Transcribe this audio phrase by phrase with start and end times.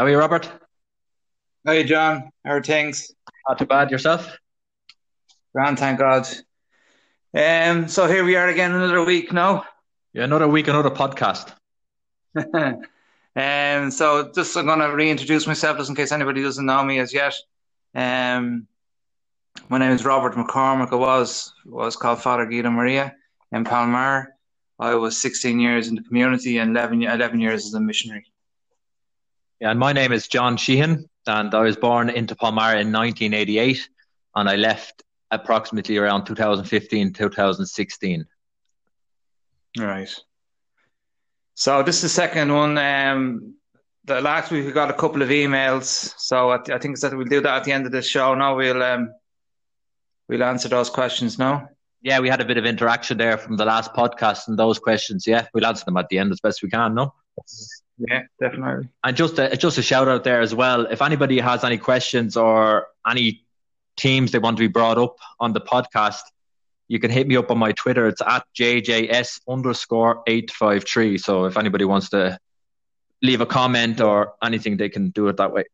[0.00, 0.50] How are you, Robert?
[1.62, 2.30] Hey, John.
[2.42, 3.12] How are things?
[3.46, 3.90] Not too bad.
[3.90, 4.34] Yourself?
[5.54, 6.26] Grand, thank God.
[7.34, 9.66] Um, so here we are again, another week now.
[10.14, 11.52] Yeah, another week, another podcast.
[13.36, 16.98] um, so just I'm going to reintroduce myself just in case anybody doesn't know me
[16.98, 17.34] as yet.
[17.94, 18.68] Um,
[19.68, 20.92] my name is Robert McCormick.
[20.92, 23.14] I was was called Father Guido Maria
[23.52, 24.34] in Palmar.
[24.78, 28.29] I was 16 years in the community and 11, 11 years as a missionary.
[29.60, 33.88] Yeah, and my name is John Sheehan, and I was born into Palmar in 1988,
[34.34, 38.24] and I left approximately around 2015, 2016.
[39.78, 40.14] Right.
[41.54, 42.78] So this is the second one.
[42.78, 43.54] Um,
[44.04, 47.14] the last week we got a couple of emails, so I, th- I think that
[47.14, 48.34] we'll do that at the end of the show.
[48.34, 49.12] Now we'll um,
[50.26, 51.68] we'll answer those questions now.
[52.00, 55.26] Yeah, we had a bit of interaction there from the last podcast, and those questions,
[55.26, 56.94] yeah, we'll answer them at the end as best we can.
[56.94, 57.12] No.
[58.08, 58.88] Yeah, definitely.
[59.04, 60.86] And just a, just a shout out there as well.
[60.86, 63.44] If anybody has any questions or any
[63.96, 66.22] teams they want to be brought up on the podcast,
[66.88, 68.08] you can hit me up on my Twitter.
[68.08, 71.18] It's at JJS underscore 853.
[71.18, 72.38] So if anybody wants to
[73.22, 75.64] leave a comment or anything, they can do it that way.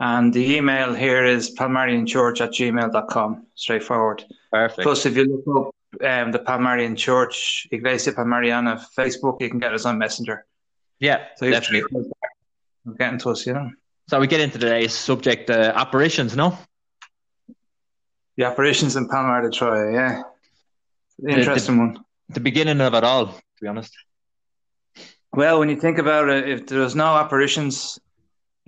[0.00, 3.46] And the email here is palmarianchurch at gmail.com.
[3.54, 4.24] Straightforward.
[4.52, 4.82] Perfect.
[4.82, 9.72] Plus, if you look up um, the Palmarian Church, Iglesia Palmariana Facebook, you can get
[9.72, 10.44] us on Messenger.
[11.00, 12.04] Yeah, So definitely.
[12.98, 13.70] getting to us, you know.
[14.08, 16.56] So we get into today's subject, uh, apparitions, no?
[18.36, 20.22] The apparitions in Palmar de Troya, yeah.
[21.28, 22.04] Interesting one.
[22.28, 23.92] The beginning of it all, to be honest.
[25.32, 27.98] Well, when you think about it, if there's no apparitions,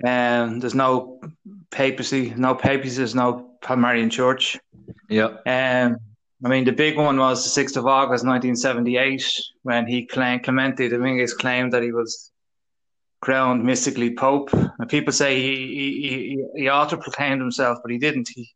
[0.05, 1.21] um, there's no
[1.71, 4.59] papacy, no papacy, there's no Palmarian Church.
[5.09, 5.37] Yeah.
[5.47, 5.99] Um,
[6.45, 10.89] I mean, the big one was the 6th of August 1978 when he claimed, Clemente
[10.89, 12.31] Dominguez claimed that he was
[13.23, 14.51] crowned mystically Pope.
[14.53, 16.09] And people say he, he,
[16.55, 18.29] he, he auto proclaimed himself, but he didn't.
[18.35, 18.51] He,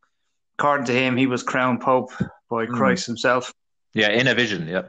[0.59, 2.11] according to him, he was crowned Pope
[2.51, 2.75] by Mm.
[2.77, 3.53] Christ himself
[3.95, 4.83] Yeah, in a vision, yeah.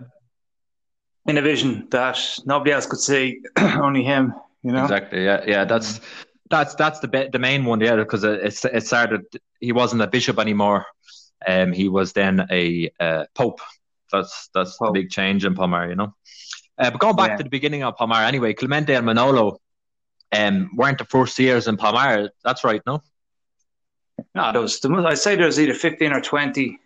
[1.28, 4.84] in a vision that nobody else could see, only him, you know?
[4.84, 5.24] Exactly.
[5.24, 5.64] Yeah, yeah.
[5.66, 6.02] That's
[6.50, 7.80] that's that's the be- the main one.
[7.80, 9.22] Yeah, because it it's- it started.
[9.62, 10.86] He wasn't a bishop anymore.
[11.48, 13.60] Um, he was then a uh, pope.
[14.12, 14.94] That's that's Pope.
[14.94, 16.14] the big change in Palmar, you know.
[16.78, 17.38] Uh, but going back Yeah.
[17.38, 19.60] to the beginning of Palmar, anyway, Clemente and Manolo
[20.32, 22.30] um, weren't the first years in Palmar.
[22.44, 23.02] That's right, no?
[24.36, 26.78] No, there was, was- I'd say there was either 15 or 20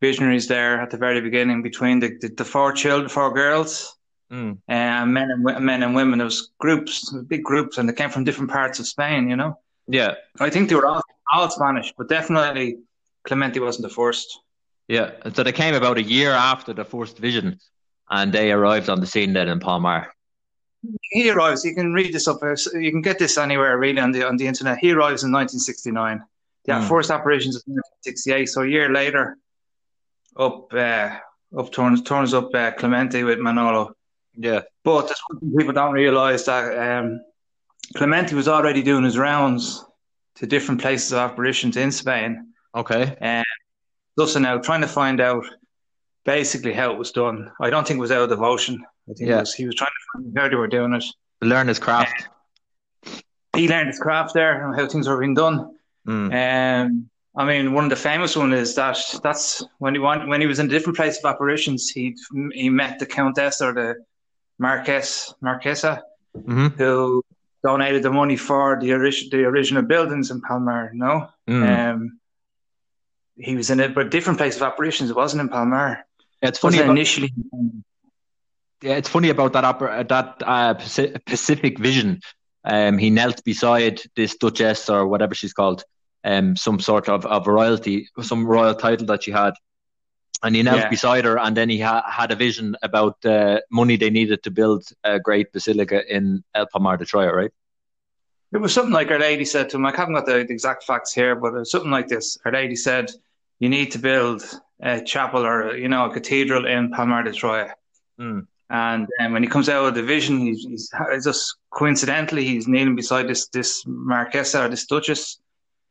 [0.00, 3.92] visionaries there at the very beginning between the, the, the four children, four girls,
[4.28, 4.58] Mm.
[4.66, 6.18] and men and men and women.
[6.18, 9.28] There was groups, big groups, and they came from different parts of Spain.
[9.30, 11.00] You know, Yeah, I think they were all,
[11.32, 12.78] all Spanish, but definitely
[13.26, 14.38] Clemente wasn't the first.
[14.88, 15.10] yeah.
[15.34, 17.58] So they came about a year after the first vision,
[18.08, 20.12] and they arrived on the scene then in Palmar.
[21.10, 21.64] He arrives.
[21.64, 22.38] You can read this up.
[22.42, 24.78] uh, You can get this anywhere really on the on the internet.
[24.78, 26.22] He arrives in 1969.
[26.66, 26.86] The Hmm.
[26.88, 28.46] first apparitions is 1968.
[28.48, 29.36] So a year later,
[30.36, 31.18] up uh,
[31.58, 33.92] up turns turns up uh, Clemente with Manolo.
[34.38, 37.20] Yeah, But there's one people don't realise that um,
[37.96, 39.82] Clemente was already doing his rounds
[40.36, 42.52] to different places of apparitions in Spain.
[42.76, 43.16] Okay.
[43.20, 43.44] And
[44.16, 45.44] thus now trying to find out
[46.24, 47.50] basically how it was done.
[47.60, 48.84] I don't think it was out of devotion.
[49.08, 49.36] I think Yeah.
[49.36, 51.04] it was, he was trying to find out how they were doing it.
[51.42, 52.28] Learn his craft.
[53.54, 55.76] He learned his craft there and how things were being done.
[56.06, 56.84] Mm.
[56.86, 60.40] Um, I mean, one of the famous one is that that's when he went, when
[60.40, 61.90] he was in a different place of apparitions.
[61.90, 62.16] He
[62.54, 63.96] he met the countess or the
[64.58, 66.00] marquess marquesa
[66.46, 67.22] hmm who
[67.62, 70.90] donated the money for the original the original buildings in Palmar.
[70.94, 71.92] No, Mm.
[71.94, 72.20] um,
[73.38, 75.10] he was in a but different place of apparitions.
[75.10, 76.04] It wasn't in Palmar.
[76.42, 77.32] It's funny wasn't about, initially.
[78.82, 80.74] yeah, it's funny about that opera, that uh,
[81.26, 82.20] Pacific Vision.
[82.64, 85.84] Um, he knelt beside this duchess or whatever she's called,
[86.24, 89.54] um, some sort of, of royalty, some royal title that she had,
[90.42, 90.88] and he knelt Yeah.
[90.88, 94.50] beside her, and then he ha- had a vision about the money they needed to
[94.50, 97.52] build a great basilica in El Palmar de Troya, right?
[98.52, 99.86] It was something like Our Lady said to him.
[99.86, 102.36] I haven't got the exact facts here, but it was something like this.
[102.44, 103.12] Our Lady said,
[103.58, 104.42] "You need to build
[104.80, 107.72] a chapel or you know a cathedral in Palmar de Troya."
[108.20, 108.46] Mm.
[108.68, 110.90] And um, when he comes out of the vision, he's, he's
[111.24, 115.38] just coincidentally he's kneeling beside this this marquesa or this duchess,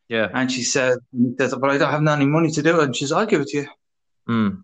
[0.09, 0.27] Yeah.
[0.33, 0.97] and she said,
[1.39, 3.41] says, "But I don't have any money to do it." And she says, "I'll give
[3.41, 3.67] it to you."
[4.29, 4.63] Mm.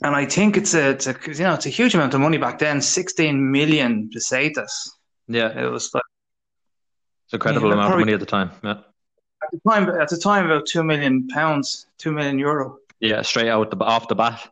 [0.00, 2.38] And I think it's a, it's a you know it's a huge amount of money
[2.38, 4.70] back then, sixteen million pesetas.
[5.28, 5.50] Yeah.
[5.64, 6.02] It was like
[7.26, 8.50] It's incredible Yeah, amount probably- of money at the time.
[8.62, 8.78] Yeah.
[9.48, 12.78] At the time at the time about two million pounds, two million euro.
[13.00, 14.48] Yeah, straight out the off the bat.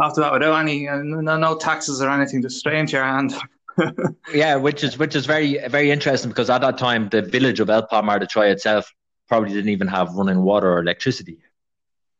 [0.00, 3.34] After that, without any uh, no, no taxes or anything, just straight into your hand.
[4.34, 7.68] yeah, which is which is very very interesting because at that time the village of
[7.68, 8.92] El Palmar de Troy itself
[9.28, 11.38] probably didn't even have running water or electricity.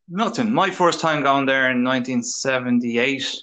[0.08, 0.52] Nothing.
[0.52, 3.42] My first time going there in 1978,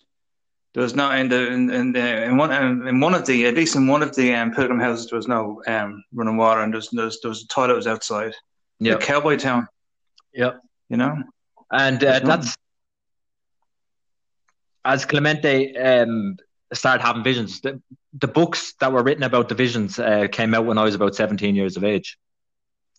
[0.74, 2.52] there was no in the in, in the in one
[2.88, 5.28] in one of the at least in one of the um, pilgrim houses there was
[5.28, 8.34] no um, running water and there's there was, there was a toilet was outside.
[8.80, 9.68] Yeah, cowboy town.
[10.34, 10.54] Yeah,
[10.90, 11.18] you know,
[11.72, 12.56] and uh, that's
[14.86, 16.38] as Clemente um,
[16.74, 17.62] started having visions.
[17.62, 17.82] The,
[18.14, 21.16] the books that were written about the visions uh, came out when I was about
[21.16, 22.18] 17 years of age.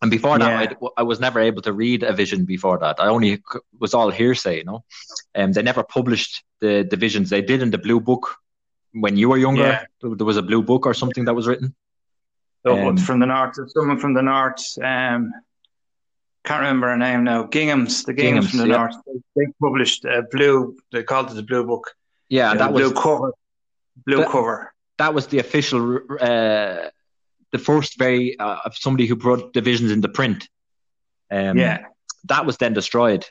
[0.02, 0.88] And before that, yeah.
[0.96, 2.98] I, I, was never able to read a vision before that.
[2.98, 3.42] I only
[3.78, 4.82] was all hearsay, you know.
[5.34, 7.28] And um, they never published the, the visions.
[7.28, 8.36] They did in the blue book
[8.92, 9.62] when you were younger.
[9.62, 9.84] Yeah.
[10.00, 11.74] There was a blue book or something that was written.
[12.64, 14.62] Um, from the north, someone from the north.
[14.82, 15.32] Um,
[16.44, 17.44] can't remember her name now.
[17.44, 18.76] Gingham's, the Gingham's, Gingham's from the yeah.
[18.76, 19.24] north.
[19.36, 20.76] They, published a blue.
[20.92, 21.94] They called it the blue book.
[22.28, 23.34] Yeah, that blue was cover.
[24.06, 24.72] Blue cover.
[24.98, 26.00] That was the official.
[26.18, 26.88] Uh,
[27.52, 30.48] the first very uh, of somebody who brought divisions into print.
[31.30, 31.84] Um, yeah,
[32.24, 33.26] that was then destroyed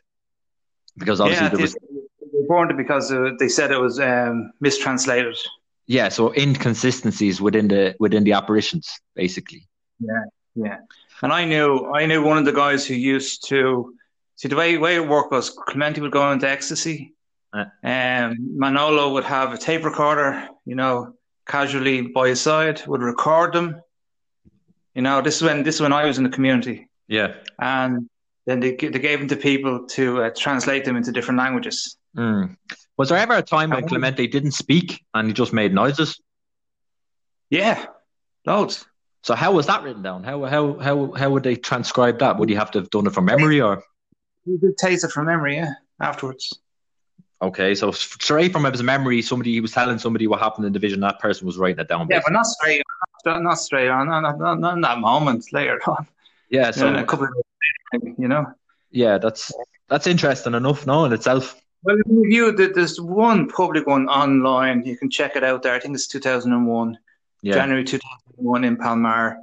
[0.98, 1.74] because obviously yeah, there was.
[1.74, 5.38] They burned it because uh, they said it was um, mistranslated.
[5.88, 9.68] Yeah, so inconsistencies within the within the apparitions, basically.
[10.00, 10.24] Yeah,
[10.56, 10.77] yeah.
[11.22, 13.95] And I knew I knew one of the guys who used to
[14.36, 17.15] see the way way it worked was Clemente would go into ecstasy,
[17.54, 17.65] uh.
[17.83, 21.15] and um, Manolo would have a tape recorder, you know,
[21.48, 23.81] casually by his side, would record them,
[24.94, 26.89] you know, this is when this is when I was in the community.
[27.07, 27.36] Yeah.
[27.59, 28.09] And
[28.45, 31.97] then they they gave them to people to uh, translate them into different languages.
[32.18, 32.57] Mm.
[32.97, 36.19] Was there ever a time when Clemente didn't speak and he just made noises?
[37.50, 37.86] Yeah,
[38.45, 38.86] loads.
[39.24, 40.24] So how was that written down?
[40.24, 42.38] How how how how would they transcribe that?
[42.38, 43.83] Would you have to have done it from memory or?
[44.45, 45.74] You could taste it from memory, yeah.
[46.01, 46.57] Afterwards.
[47.41, 50.80] Okay, so straight from his memory, somebody he was telling somebody what happened in the
[50.80, 51.00] vision.
[51.01, 52.07] That person was writing it down.
[52.09, 52.81] Yeah, but not straight,
[53.25, 55.51] not straight on, not, not, not in that moment.
[55.51, 56.07] Later on.
[56.50, 57.34] Yeah, so a couple of
[58.01, 58.54] days, you know.
[58.92, 59.51] Yeah, that's
[59.88, 61.60] that's interesting enough, no, in itself.
[61.84, 64.86] Well, you there's one public one online.
[64.86, 65.74] You can check it out there.
[65.74, 66.98] I think it's 2001,
[67.42, 67.54] yeah.
[67.54, 69.38] January 2001 in Palmar.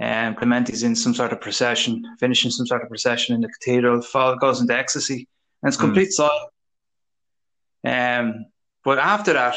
[0.00, 4.02] And Clemente's in some sort of procession, finishing some sort of procession in the cathedral.
[4.02, 5.28] Fall goes into ecstasy,
[5.62, 5.84] and it's hmm.
[5.84, 6.12] complete mm.
[6.12, 6.52] silence
[7.84, 8.46] um,
[8.84, 9.56] but after that,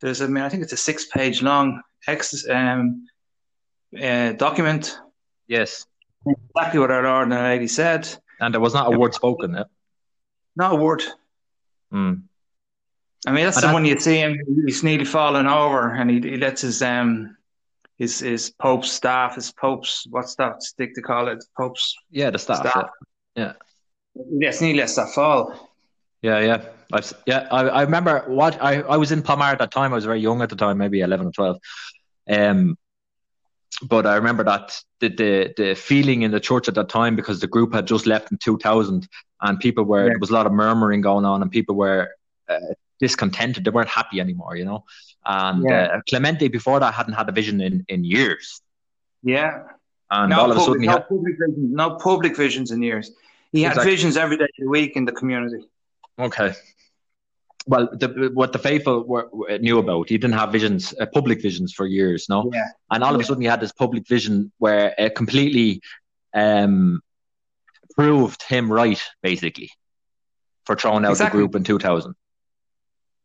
[0.00, 3.06] there's I mean I think it's a six page long ex um,
[4.00, 4.98] uh, document.
[5.46, 5.86] Yes,
[6.26, 8.08] exactly what our Lord and our Lady said.
[8.40, 9.54] And there was not a word spoken.
[9.54, 9.64] Yeah?
[10.56, 11.02] Not a word.
[11.92, 12.22] Mm.
[13.26, 14.38] I mean, that's and the one you see him.
[14.66, 17.36] He's nearly falling over, and he, he lets his um
[17.98, 21.44] his his Pope's staff, his Pope's what's that stick to call it?
[21.56, 22.58] Pope's yeah, the staff.
[22.58, 22.90] staff.
[23.36, 23.44] Yeah.
[23.44, 23.52] yeah.
[24.38, 25.70] Yes, nearly lets that fall.
[26.20, 26.64] Yeah, yeah.
[26.92, 29.92] I've, yeah, I, I remember what I, I was in Palmar at that time.
[29.92, 31.58] I was very young at the time, maybe 11 or 12.
[32.28, 32.76] Um,
[33.82, 37.40] but I remember that the, the, the feeling in the church at that time because
[37.40, 39.08] the group had just left in 2000
[39.40, 40.10] and people were, yeah.
[40.10, 42.10] there was a lot of murmuring going on and people were
[42.48, 42.58] uh,
[43.00, 43.64] discontented.
[43.64, 44.84] They weren't happy anymore, you know.
[45.24, 45.84] And yeah.
[45.84, 48.60] uh, Clemente before that hadn't had a vision in, in years.
[49.22, 49.62] Yeah.
[50.10, 53.10] And no all of a sudden, no, had, public visions, no public visions in years.
[53.50, 53.92] He had exactly.
[53.92, 55.64] visions every day of the week in the community.
[56.18, 56.54] Okay.
[57.66, 59.30] Well, the, what the faithful were,
[59.60, 62.50] knew about, he didn't have visions, uh, public visions for years, no.
[62.52, 62.66] Yeah.
[62.90, 65.80] And all of a sudden, he had this public vision where it completely
[66.34, 67.00] um,
[67.94, 69.70] proved him right, basically,
[70.64, 71.38] for throwing out exactly.
[71.38, 72.14] the group in 2000.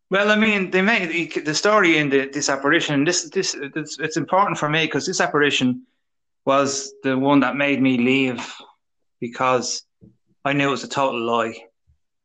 [0.09, 3.03] Well, I mean, they made the story in the, this apparition.
[3.03, 5.87] This, this, it's, it's important for me because this apparition
[6.45, 8.53] was the one that made me leave
[9.19, 9.83] because
[10.45, 11.55] I knew it was a total lie.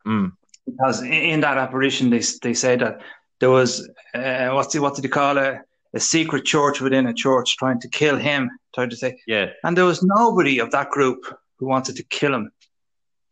[0.07, 0.33] Mm
[0.73, 3.01] because in that apparition they they said that
[3.41, 5.59] there was uh, what's what did he call it?
[5.95, 9.21] A secret church within a church trying to kill him trying to say.
[9.27, 9.51] Yeah.
[9.65, 11.21] And there was nobody of that group
[11.59, 12.51] who wanted to kill him.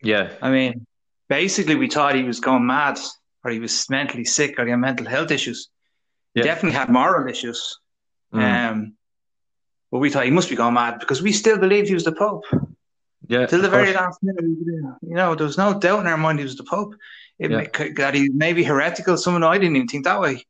[0.02, 0.32] Yeah.
[0.42, 0.86] I mean
[1.28, 2.98] basically we thought he was going mad
[3.44, 5.68] or he was mentally sick or he had mental health issues.
[6.34, 6.46] He yeah.
[6.46, 7.78] definitely had moral issues.
[8.34, 8.70] Mm.
[8.70, 8.94] um
[9.90, 12.12] but we thought he must be going mad because we still believed he was the
[12.12, 12.44] Pope
[13.30, 16.40] yeah, till the very last minute, you know, there was no doubt in our mind
[16.40, 16.96] he was the Pope.
[17.38, 17.58] It yeah.
[17.58, 19.16] may, that he may be heretical.
[19.16, 20.44] Someone I didn't even think that way.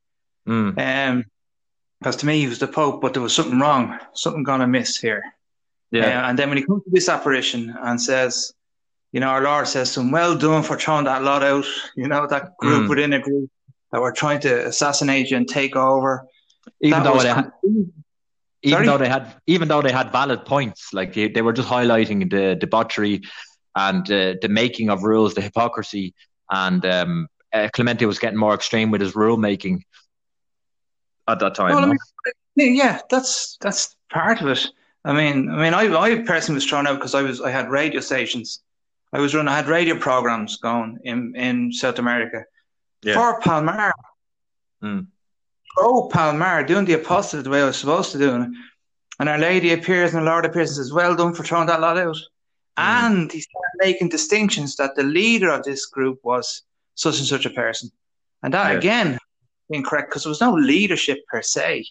[0.49, 0.79] Mm.
[0.79, 1.25] Um,
[1.99, 4.97] because to me he was the Pope, but there was something wrong, something gone amiss
[4.97, 5.23] here.
[5.91, 6.23] Yeah.
[6.25, 8.55] Uh, and then when he comes to this apparition and says,
[9.13, 12.09] you know, our Lord says to him, "Well done for throwing that lot out." You
[12.09, 12.89] know, that group mm.
[12.89, 13.51] within a group
[13.93, 16.27] that were trying to assassinate you and take over.
[16.81, 17.53] Even that though had,
[18.63, 18.87] even Sorry?
[18.87, 22.31] though they had even though they had valid points like they, they were just highlighting
[22.31, 23.23] the debauchery
[23.77, 26.15] and uh, the making of rules the hypocrisy
[26.51, 29.85] and um, uh, Clemente was getting more extreme with his rule making
[31.29, 31.75] at that time.
[31.75, 31.97] Well, I
[32.57, 34.67] mean, yeah, that's that's part of it.
[35.05, 37.71] I mean, I mean, I, I personally was thrown out because I was I had
[37.71, 38.61] radio stations.
[39.13, 39.49] I was running.
[39.49, 42.45] I had radio programs going in in South America
[43.03, 43.15] Yeah.
[43.15, 43.93] for Palmar.
[44.83, 45.07] Mm.
[45.77, 48.35] Pro Palmar, doing the apostle the way I was supposed to do.
[48.35, 48.55] And,
[49.19, 51.81] and Our Lady appears and the Lord appears and says, "Well done for throwing that
[51.81, 52.23] lot out." Mm.
[52.79, 56.63] And he started making distinctions that the leader of this group was
[56.95, 57.91] such and such a person,
[58.43, 58.79] and that Yeah.
[58.79, 59.19] again
[59.71, 61.87] incorrect because there was no leadership per se.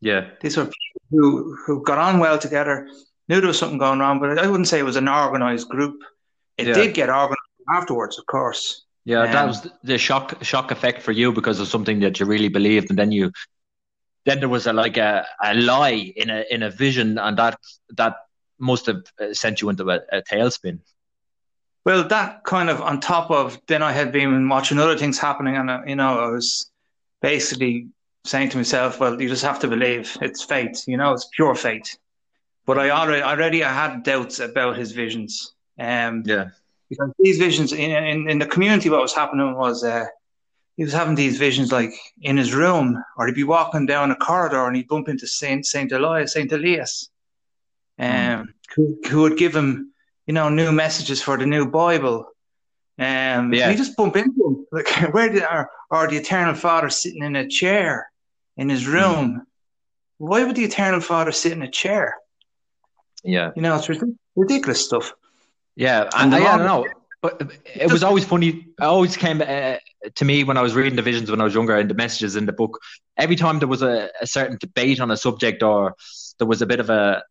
[0.00, 2.88] Yeah, These were people who, who got on well together,
[3.28, 6.02] knew there was something going on, but I wouldn't say it was an organized group.
[6.58, 6.74] It Yeah.
[6.74, 7.38] did get organized
[7.72, 8.84] afterwards, of course.
[9.04, 9.26] Yeah.
[9.26, 12.48] that Um, was the shock shock effect for you because of something that you really
[12.48, 13.32] believed, and then you
[14.24, 17.58] then there was a like a, a lie in a in a vision, and that
[17.96, 18.16] that
[18.58, 20.80] must have uh, sent you into a, a tailspin.
[21.84, 25.56] Well, that kind of on top of then I had been watching other things happening,
[25.56, 26.70] and uh, you know I was
[27.20, 27.88] basically
[28.24, 30.84] saying to myself, "Well, you just have to believe it's fate.
[30.86, 31.98] You know, it's pure fate."
[32.66, 35.54] But I already already I had doubts about his visions.
[35.78, 36.50] Um, Yeah,
[36.92, 40.04] because these visions in, in, in the community, what was happening was uh,
[40.76, 44.16] he was having these visions like in his room, or he'd be walking down a
[44.16, 47.08] corridor and he'd bump into Saint Saint Elias, Saint Elias,
[47.98, 49.92] um, who, who would give him,
[50.26, 52.26] you know, new messages for the new Bible.
[52.98, 53.68] Um, Yeah.
[53.68, 57.22] and he just bump into him, like where did our or the Eternal Father sitting
[57.22, 58.10] in a chair
[58.58, 59.46] in his room?
[60.18, 62.16] Why would the Eternal Father sit in a chair?
[63.24, 63.50] yeah.
[63.56, 63.88] You know, it's
[64.36, 65.14] ridiculous stuff.
[65.76, 66.88] Yeah, And and I, I don't know,
[67.22, 68.48] but it was always funny.
[68.48, 69.76] It always came uh,
[70.14, 72.36] to me when I was reading the visions when I was younger and the messages
[72.36, 72.78] in the book.
[73.16, 75.94] Every time there was a, a certain debate on a subject or
[76.38, 77.22] there was a bit of a,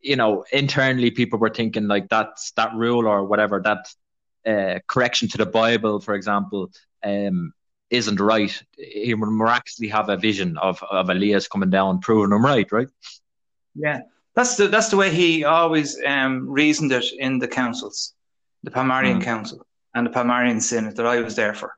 [0.00, 3.86] you know, internally people were thinking like that's that rule or whatever that
[4.46, 6.70] uh, correction to the Bible, for example,
[7.02, 7.52] um,
[7.90, 8.62] isn't right.
[8.76, 12.88] He would miraculously have a vision of of Elias coming down, proving him right, right?
[13.74, 14.00] Yeah,
[14.36, 18.14] that's the that's the way he always um, reasoned it in the councils,
[18.62, 19.24] the Palmarian Mm.
[19.24, 21.74] Council and the Palmarian Synod that I was there for.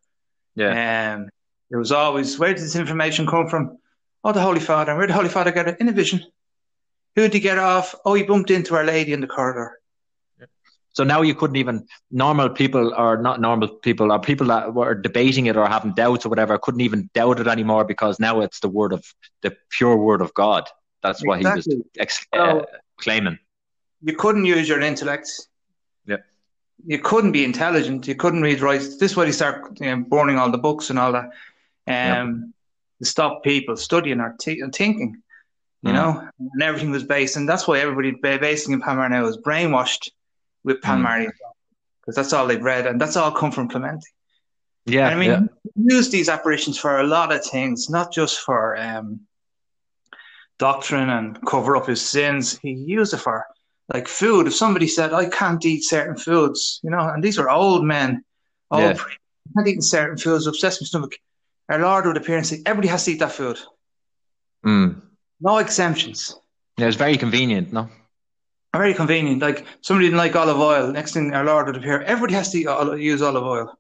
[0.57, 1.29] Yeah, Um,
[1.71, 3.79] it was always where did this information come from?
[4.25, 4.95] Oh, the Holy Father.
[4.97, 5.77] Where did the Holy Father get it?
[5.81, 6.21] In a vision.
[7.15, 7.95] Who did he get off?
[8.05, 9.79] Oh, he bumped into Our Lady in the corridor.
[10.93, 14.97] So now you couldn't even normal people or not normal people or people that were
[14.97, 18.59] debating it or having doubts or whatever couldn't even doubt it anymore because now it's
[18.59, 19.05] the word of
[19.43, 20.69] the pure word of God.
[21.03, 22.65] That's what he was ex- So- uh,
[22.99, 23.39] claiming.
[24.03, 25.29] You couldn't use your intellect.
[26.07, 26.19] Yeah.
[26.87, 28.07] You couldn't be intelligent.
[28.07, 28.81] You couldn't read right.
[28.81, 31.31] This is why he started you know, burning all the books and all that.
[31.87, 32.55] Um,
[33.01, 35.23] to stop people studying or t- and thinking.
[35.83, 35.95] You Mm.
[35.95, 40.11] know, and everything was based, and that's why everybody basing in Palmar now is brainwashed
[40.65, 41.31] with Mm.
[42.01, 44.05] Because that's all they've read, and that's all come from Clemente.
[44.87, 45.41] Yeah, And I mean, yeah,
[45.77, 49.21] he used these apparitions for a lot of things, not just for um,
[50.59, 52.59] doctrine and cover up his sins.
[52.59, 53.45] He used it for
[53.93, 54.47] like food.
[54.47, 58.25] If somebody said, "I can't eat certain foods," you know, and these were old men,
[58.71, 58.95] old Yeah.
[58.95, 59.21] priests,
[59.57, 61.13] can't eat certain foods, upsets my stomach.
[61.69, 63.59] Our Lord would appear and say, "Everybody has to eat that food.
[64.67, 65.01] Mm.
[65.41, 66.35] No exemptions."
[66.77, 66.87] yeah.
[66.87, 67.89] It's very convenient, no?
[68.75, 69.41] Very convenient.
[69.41, 70.93] Like somebody didn't like olive oil.
[70.93, 73.79] Next thing our Lord would appear, everybody has to eat, use olive oil.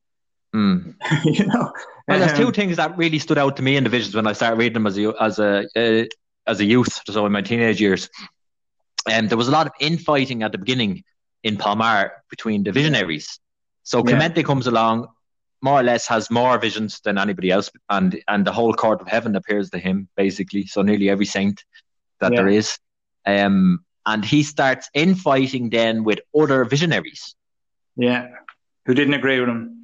[0.57, 0.95] Mm.
[1.25, 1.73] you know.
[2.09, 4.27] Well, there's two Um, things that really stood out to me in the visions when
[4.27, 6.05] I started reading them as a as a uh,
[6.49, 8.09] as a youth, so in my teenage years.
[9.09, 11.05] And there was a lot of infighting at the beginning
[11.43, 13.39] in Palmar between the visionaries.
[13.85, 14.05] So Yeah.
[14.11, 15.07] Clemente comes along,
[15.63, 19.09] more or less has more visions than anybody else, and and the whole court of
[19.09, 20.67] heaven appears to him basically.
[20.67, 21.65] So nearly every saint
[22.21, 22.39] that Yeah.
[22.41, 22.79] there is,
[23.27, 27.35] um, and he starts infighting then with other visionaries.
[27.97, 28.29] Yeah.
[28.87, 29.75] Who didn't agree with him?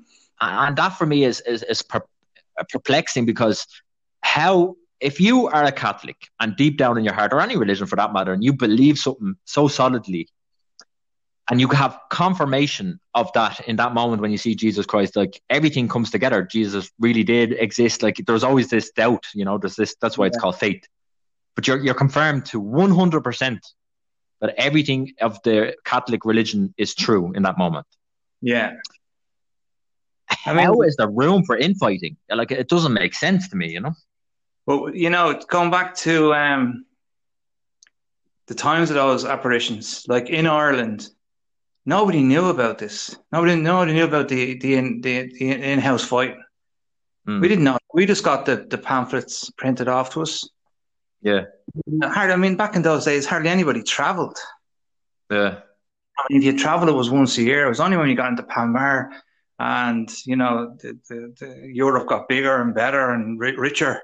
[0.40, 2.06] and that for me is is, is per-
[2.68, 3.66] perplexing because
[4.20, 7.86] how if you are a Catholic and deep down in your heart, or any religion
[7.86, 10.28] for that matter, and you believe something so solidly,
[11.50, 15.42] and you have confirmation of that in that moment when you see Jesus Christ, like
[15.50, 16.42] everything comes together.
[16.42, 18.02] Jesus really did exist.
[18.02, 19.58] Like there's always this doubt, you know.
[19.58, 19.94] There's this.
[20.00, 20.40] That's why it's Yeah.
[20.40, 20.82] called faith.
[21.54, 23.60] But you're you're confirmed to 100 percent
[24.40, 27.86] that everything of the Catholic religion is true in that moment.
[28.40, 28.72] Yeah.
[30.46, 32.16] I mean, How is there room for infighting?
[32.30, 33.92] Like it doesn't make sense to me, you know.
[34.66, 36.84] Well, you know, going back to um,
[38.46, 41.08] the times of those apparitions, like in Ireland,
[41.84, 43.16] nobody knew about this.
[43.32, 46.34] Nobody, nobody knew about the the in, the, the in-house fight.
[47.28, 47.40] Mm.
[47.40, 47.78] We didn't know.
[47.92, 50.48] We just got the, the pamphlets printed off to us.
[51.22, 51.44] Yeah,
[52.02, 54.38] Hardly, I mean, back in those days, hardly anybody travelled.
[55.30, 55.60] yeah,
[56.18, 57.64] I mean, if you travel, it was once a year.
[57.64, 59.10] It was only when you got into Palmar
[59.58, 64.02] and, you know, the, the, the Europe got bigger and better and ri- richer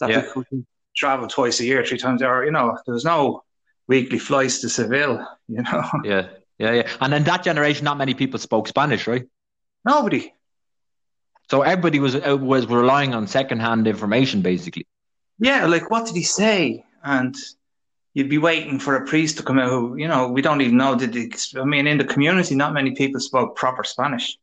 [0.00, 0.26] that Yeah.
[0.34, 3.42] we, could, travel twice a year, three times, or you know, there was no
[3.88, 5.26] weekly flights to Seville.
[5.48, 5.84] You know.
[6.04, 6.88] Yeah, yeah, yeah.
[7.00, 9.24] And in that generation, not many people spoke Spanish, right?
[9.84, 10.32] Nobody.
[11.50, 14.86] So everybody was uh, was relying on secondhand information, basically.
[15.38, 16.84] Yeah, like what did he say?
[17.02, 17.34] And
[18.14, 20.76] you'd be waiting for a priest to come out who, you know, we don't even
[20.76, 20.94] know.
[20.94, 24.38] Did he, I mean, in the community, not many people spoke proper Spanish.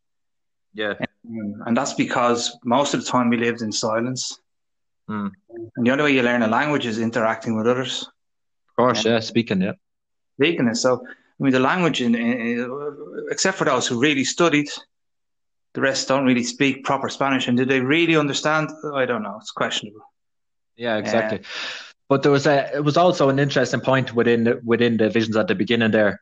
[0.74, 0.94] Yeah.
[1.28, 4.40] Um, and that's because most of the time we lived in silence.
[5.10, 5.32] Mm.
[5.76, 8.04] And the only way you learn a language is interacting with others.
[8.70, 9.74] Of course, yeah, speaking, yeah.
[10.38, 10.76] Speaking it.
[10.76, 14.70] So, I mean, the language, in, in, except for those who really studied,
[15.74, 17.48] the rest don't really speak proper Spanish.
[17.48, 18.70] And do they really understand?
[18.94, 19.38] I don't know.
[19.42, 20.02] It's questionable.
[20.76, 21.40] Yeah, exactly.
[21.40, 21.44] Uh,
[22.08, 25.36] but there was a, it was also an interesting point within the, within the visions
[25.36, 26.22] at the beginning there.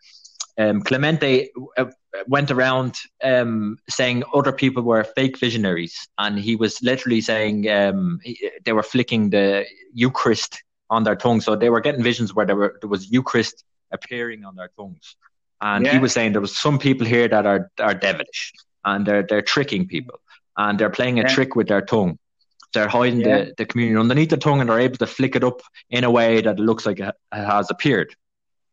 [0.58, 1.86] Um, Clemente uh,
[2.28, 8.20] went around um, saying other people were fake visionaries, and he was literally saying um,
[8.24, 12.46] he, they were flicking the Eucharist on their tongue, so they were getting visions where
[12.46, 15.16] there were there was Eucharist appearing on their tongues,
[15.62, 15.94] and yeah.
[15.94, 18.54] he was saying there was some people here that are are devilish
[18.88, 20.20] and they're they're tricking people
[20.58, 21.28] and they're playing a yeah.
[21.28, 22.18] trick with their tongue.
[22.74, 23.46] They're hiding yeah.
[23.46, 26.12] the, the communion underneath the tongue and they're able to flick it up in a
[26.12, 28.16] way that it looks like it has appeared.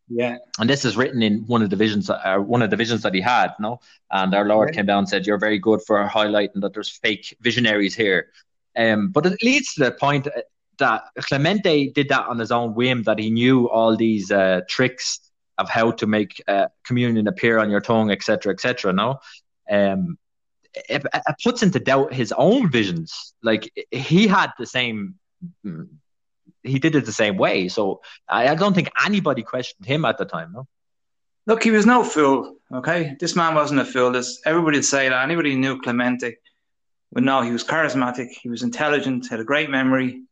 [0.08, 0.36] Yeah.
[0.58, 3.14] And this is written in one of the visions, uh, one of the visions that
[3.14, 3.80] he had, no?
[4.10, 4.76] And our Lord yeah.
[4.76, 8.28] came down and said, You're very good for highlighting that there's fake visionaries here.
[8.76, 10.28] Um, but it leads to the point
[10.78, 15.20] that Clemente did that on his own whim, that he knew all these uh, tricks
[15.58, 18.92] of how to make uh, communion appear on your tongue, etc., etc.
[18.92, 19.20] no?
[19.70, 20.18] Um,
[20.74, 23.34] it, it puts into doubt his own visions.
[23.42, 25.14] Like he had the same
[25.64, 25.88] mm,
[26.64, 27.68] he did it the same way.
[27.68, 30.52] So I, I, don't think anybody questioned him at the time.
[30.52, 30.66] No.
[31.46, 32.56] Look, he was no fool.
[32.72, 34.10] Okay, this man wasn't a fool.
[34.10, 35.22] This everybody would say that.
[35.22, 36.36] Anybody who knew Clemente
[37.12, 38.28] would know he was charismatic.
[38.42, 39.28] He was intelligent.
[39.28, 40.22] Had a great memory.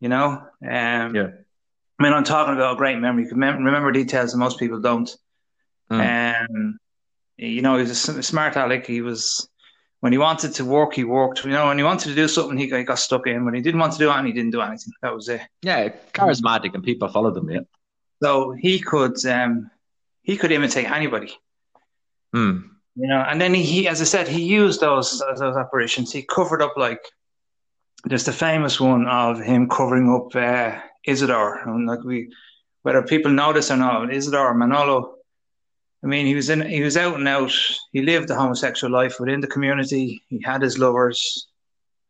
[0.00, 0.42] You know.
[0.62, 1.28] Um, yeah.
[1.98, 3.24] I mean, I'm talking about a great memory.
[3.24, 5.14] You can remember details that most people don't.
[5.90, 6.48] Mm.
[6.50, 6.78] Um,
[7.36, 8.86] you know, he was a smart aleck.
[8.86, 9.48] He was
[10.04, 11.46] when he wanted to work, he worked.
[11.46, 13.46] You know, when he wanted to do something, he got, he got stuck in.
[13.46, 14.92] When he didn't want to do anything, he didn't do anything.
[15.00, 15.40] That was it.
[15.62, 17.48] Yeah, charismatic, and people followed him.
[17.50, 17.60] Yeah.
[18.22, 19.70] So he could, um,
[20.20, 21.32] he could imitate anybody.
[22.34, 22.58] Hmm.
[22.96, 26.12] You know, and then he, he, as I said, he used those those apparitions.
[26.12, 27.00] He covered up like
[28.04, 32.30] there's the famous one of him covering up uh, Isidore, and like we,
[32.82, 35.13] whether people know this or not, Isidore Manolo
[36.04, 37.52] I mean, he was in, he was out and out.
[37.92, 40.22] He lived the homosexual life within the community.
[40.28, 41.48] He had his lovers.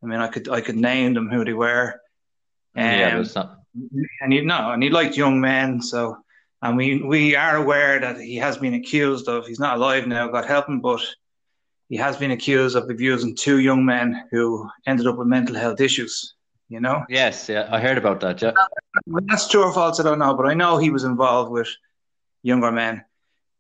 [0.03, 2.01] I mean, I could, I could name them who they were.
[2.77, 3.61] Um, yeah, it's not.
[4.21, 5.81] And he no, and he liked young men.
[5.81, 6.19] So,
[6.61, 9.47] and we we are aware that he has been accused of.
[9.47, 11.01] He's not alive now, God help him, but
[11.89, 15.81] he has been accused of abusing two young men who ended up with mental health
[15.81, 16.35] issues.
[16.69, 17.05] You know.
[17.09, 18.43] Yes, yeah, I heard about that.
[18.43, 18.53] Yeah,
[19.27, 20.01] that's true or false.
[20.01, 21.69] I don't know, but I know he was involved with
[22.43, 23.05] younger men.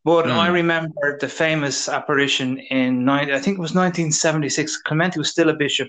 [0.04, 0.32] But mm.
[0.32, 4.82] I remember the famous apparition in I think it was 1976.
[4.82, 5.88] Clemente was still a bishop,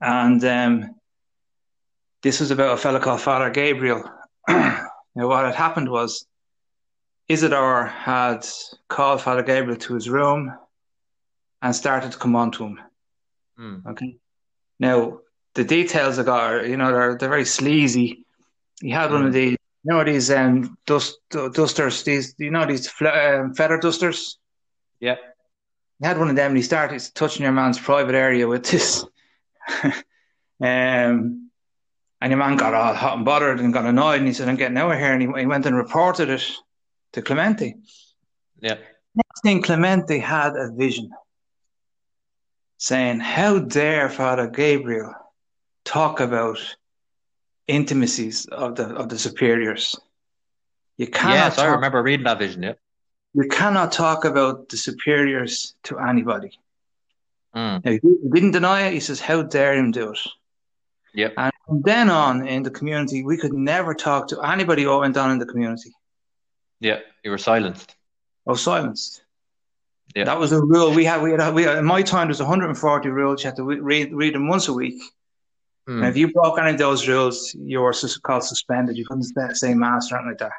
[0.00, 0.94] and um,
[2.22, 4.04] this was about a fellow called Father Gabriel.
[4.48, 6.26] now, what had happened was
[7.28, 8.46] Isidore had
[8.88, 10.52] called Father Gabriel to his room
[11.60, 12.80] and started to come on to him.
[13.58, 13.86] Mm.
[13.86, 14.16] Okay.
[14.78, 15.18] Now
[15.54, 18.24] the details I got, you know, they're they're very sleazy.
[18.80, 19.14] He had mm.
[19.14, 19.32] one of hmm.
[19.34, 24.38] these you know these um dust dusters, these you know these um, feather dusters.
[25.00, 25.16] Yeah,
[26.00, 29.04] he had one of them, and he started touching your man's private area with this.
[29.84, 31.50] um,
[32.20, 34.56] and your man got all hot and bothered and got annoyed, and he said, "I'm
[34.56, 36.44] getting out of here." And he, he went and reported it
[37.12, 37.76] to Clemente.
[38.60, 38.78] Yeah.
[39.14, 41.10] Next thing, Clemente had a vision
[42.78, 45.14] saying, "How dare Father Gabriel
[45.84, 46.58] talk about
[47.68, 49.94] intimacies of the of the superiors.
[50.96, 51.34] You cannot.
[51.34, 52.62] Yes, talk, I remember reading that vision.
[52.62, 52.72] Yeah.
[53.34, 56.58] You cannot talk about the superiors to anybody.
[57.54, 57.84] Mm.
[57.84, 58.00] Now, he
[58.32, 58.94] didn't deny it.
[58.94, 60.18] He says, "How dare him do it?"
[61.14, 61.34] Yep.
[61.36, 65.16] And from then on in the community, we could never talk to anybody what went
[65.16, 65.92] on in the community.
[66.80, 67.94] Yeah, you were silenced.
[68.46, 69.22] Oh, silenced.
[70.14, 70.24] Yeah.
[70.24, 71.22] That was a rule we had.
[71.22, 71.54] We had.
[71.54, 73.42] We had in my time, there was 140 rules.
[73.42, 75.00] You had to read read them once a week.
[75.88, 76.06] Mm.
[76.06, 78.96] if you broke any of those rules, you were called suspended.
[78.96, 80.52] You couldn't say mass or anything like that.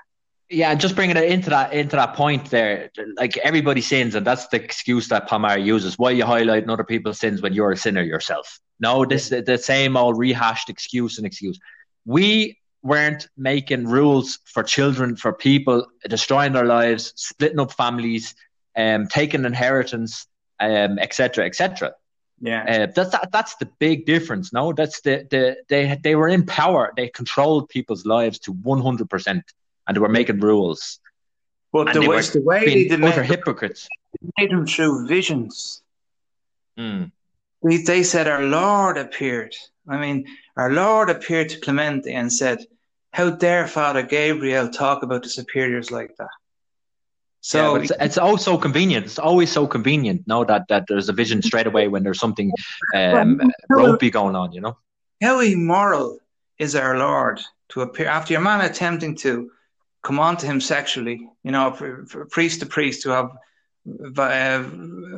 [0.50, 4.48] Yeah, just bringing it into that into that point there, like everybody sins, and that's
[4.48, 6.00] the excuse that Palmar uses.
[6.00, 8.60] Why are you highlighting other people's sins when you're a sinner yourself?
[8.80, 11.60] No, this is the same old rehashed excuse and excuse.
[12.06, 18.34] We weren't making rules for children, for people, destroying their lives, splitting up families,
[18.76, 20.26] um, taking inheritance,
[20.60, 21.94] um, etc., etc.
[22.42, 22.64] Yeah.
[22.64, 24.54] Uh, that's that, that's the big difference.
[24.54, 26.94] No, that's the the they they were in power.
[26.96, 29.44] They controlled people's lives to one hundred percent,
[29.88, 31.00] and they were making rules.
[31.72, 33.88] But the were the way they utter made, hypocrites.
[34.38, 35.84] made them through visions.
[36.80, 37.12] Mm.
[37.64, 39.56] They, they said our Lord appeared.
[39.88, 40.26] I mean,
[40.56, 42.66] our Lord appeared to Clemente and said,
[43.12, 46.39] "How dare Father Gabriel talk about the superiors like that?"
[47.42, 49.06] So So yeah, it's, it's always so convenient.
[49.06, 50.24] It's always so convenient.
[50.28, 52.52] No, that that there's a vision straight away when there's something
[52.94, 54.52] um, ropey going on.
[54.52, 54.78] You know.
[55.22, 56.20] how immoral
[56.58, 59.52] is our Lord to appear after your man attempting to
[60.04, 63.32] come on to him sexually, you know, for, for priest to priest to have
[64.18, 64.64] uh,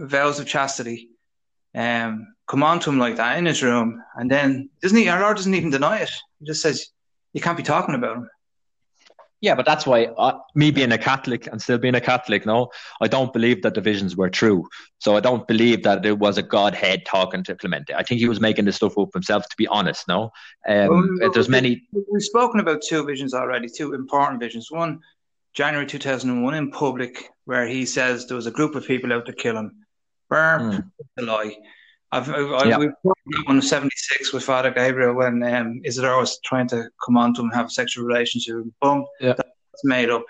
[0.05, 1.09] vows of chastity,
[1.75, 5.07] um, come on to him like that in his room, and then doesn't he?
[5.09, 6.11] Our Lord doesn't even deny it.
[6.39, 6.87] He just says
[7.33, 8.29] you can't be talking about him.
[9.41, 12.69] Yeah, but that's why uh, me being a Catholic and still being a Catholic, no,
[13.01, 14.67] I don't believe that the visions were true.
[14.99, 17.93] So I don't believe that it was a Godhead talking to Clemente.
[17.95, 19.49] I think he was making this stuff up himself.
[19.49, 20.31] To be honest, no.
[20.67, 21.81] Um, Well, there's many.
[21.91, 24.69] We've spoken about two visions already, two important visions.
[24.69, 24.99] One,
[25.53, 29.33] January 2001 in public, where he says there was a group of people out to
[29.33, 29.71] kill him.
[30.29, 30.91] Burp, Mm.
[31.17, 31.55] a lie.
[32.11, 32.77] I've, I've, Yeah.
[32.77, 32.91] we've
[33.45, 37.47] one 76 with Father Gabriel when um, Isidore was trying to come on to him
[37.47, 38.55] and have a sexual relationship.
[38.81, 39.33] Boom, Yeah.
[39.33, 40.25] that's made up.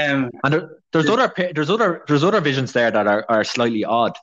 [0.00, 3.84] Um, And there, there's other there's other there's other visions there that are, are slightly
[3.84, 4.16] odd.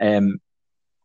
[0.00, 0.40] Um,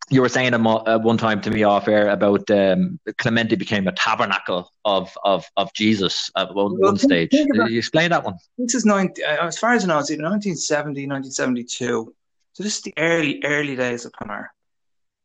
[0.10, 3.92] you were saying uh, one time to me off air about um, Clemente became a
[3.94, 7.34] tabernacle of of of Jesus at one, Well, one stage.
[7.34, 8.36] about- you explain that one?
[8.58, 12.14] this is 90, uh, as far as I know, it's either 1970, 1972.
[12.54, 14.54] So this is the early, early days of Palmar.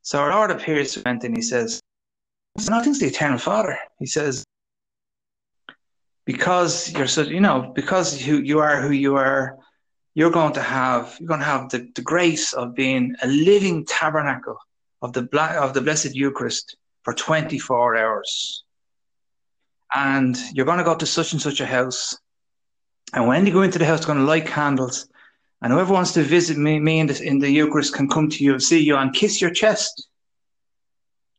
[0.02, 1.80] So our Lord appears to Clement and he says,
[2.68, 3.78] Nothing's the eternal Father.
[3.98, 4.44] He says,
[6.24, 9.58] because you're so, you know, because you, you are who you are,
[10.14, 13.86] you're going to have, you're going to have the, the grace of being a living
[13.86, 14.58] tabernacle
[15.02, 18.64] of the black, of the Blessed Eucharist for 24 hours.
[19.94, 22.18] And you're going to go to such and such a house
[23.12, 25.08] and when you go into the house, they're going to light candles.
[25.60, 28.44] And whoever wants to visit me, me in, the, in the Eucharist can come to
[28.44, 30.06] you, see you, and kiss your chest.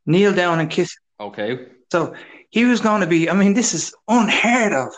[0.06, 0.94] Kneel down and kiss.
[1.18, 1.66] Okay.
[1.90, 2.14] So
[2.50, 4.92] he was going to be, I mean, this is unheard of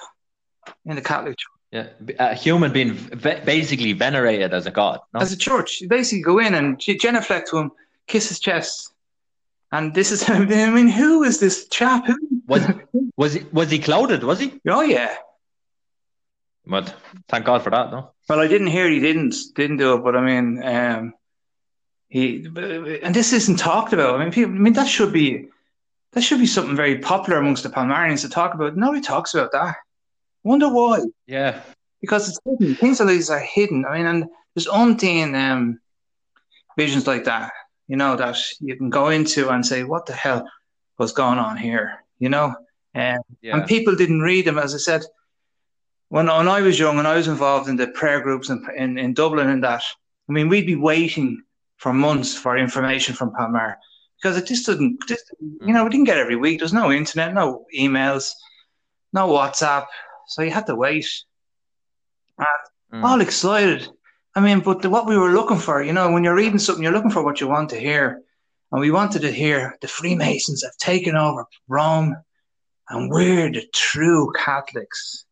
[0.87, 1.47] in the Catholic Church.
[1.73, 1.87] Yeah,
[2.19, 5.01] a human being v- basically venerated as a god.
[5.15, 5.21] No?
[5.21, 7.71] As a church, you basically go in and ge- genuflect to him,
[8.07, 8.93] kiss his chest.
[9.71, 10.39] And this is, I
[10.71, 12.07] mean, who is this chap?
[12.07, 12.19] Who?
[12.47, 12.67] Was
[13.17, 14.23] was he was he clouded?
[14.23, 14.61] Was he?
[14.69, 15.17] Oh, yeah.
[16.67, 16.95] But
[17.29, 17.91] thank God for that.
[17.91, 18.13] No.
[18.29, 21.15] Well, I didn't hear he didn't didn't do it, but I mean, um,
[22.09, 22.47] he
[23.03, 24.15] and this isn't talked about.
[24.15, 25.49] I mean, people, I mean that should be
[26.13, 28.77] that should be something very popular amongst the Palmarians to talk about.
[28.77, 29.77] Nobody talks about that.
[30.45, 31.01] Wonder why?
[31.27, 31.61] Yeah.
[32.01, 32.75] Because it's hidden.
[32.77, 33.85] Things like these are hidden.
[33.87, 35.81] I mean, and there's umpteen um,
[36.77, 37.53] visions like that,
[37.89, 40.49] you know, that you can go into and say, "What the hell
[40.99, 42.55] was going on here?" You know,
[42.95, 43.57] um, Yeah.
[43.57, 44.59] and people didn't read them.
[44.59, 45.03] As I said,
[46.13, 48.99] when when I was young and I was involved in the prayer groups in, in,
[48.99, 49.83] in Dublin and that,
[50.29, 51.43] I mean, we'd be waiting
[51.79, 53.79] for months for information from Palmar
[54.19, 56.59] because it just didn't, just, you know, we didn't get every week.
[56.59, 58.33] There's no internet, no emails,
[59.15, 59.87] no WhatsApp,
[60.27, 61.09] so you had to wait.
[62.93, 63.05] Mm.
[63.05, 63.89] All excited.
[64.35, 66.85] I mean, but the, what we were looking for, you know, when you're reading something,
[66.85, 68.21] you're looking for what you want to hear.
[68.71, 72.17] And we wanted to hear the Freemasons have taken over Rome
[72.91, 75.25] and we're the true Catholics.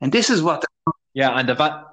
[0.00, 1.86] And this is what the, Yeah, and the, Va-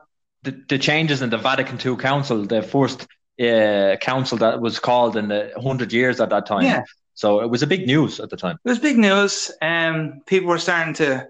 [0.43, 3.07] the the changes in the Vatican II Council, the first
[3.41, 6.63] uh, council that was called in the hundred years at that time.
[6.63, 6.83] Yeah.
[7.15, 8.57] So it was a big news at the time.
[8.65, 9.51] it was big news.
[9.61, 11.27] Um, people were starting to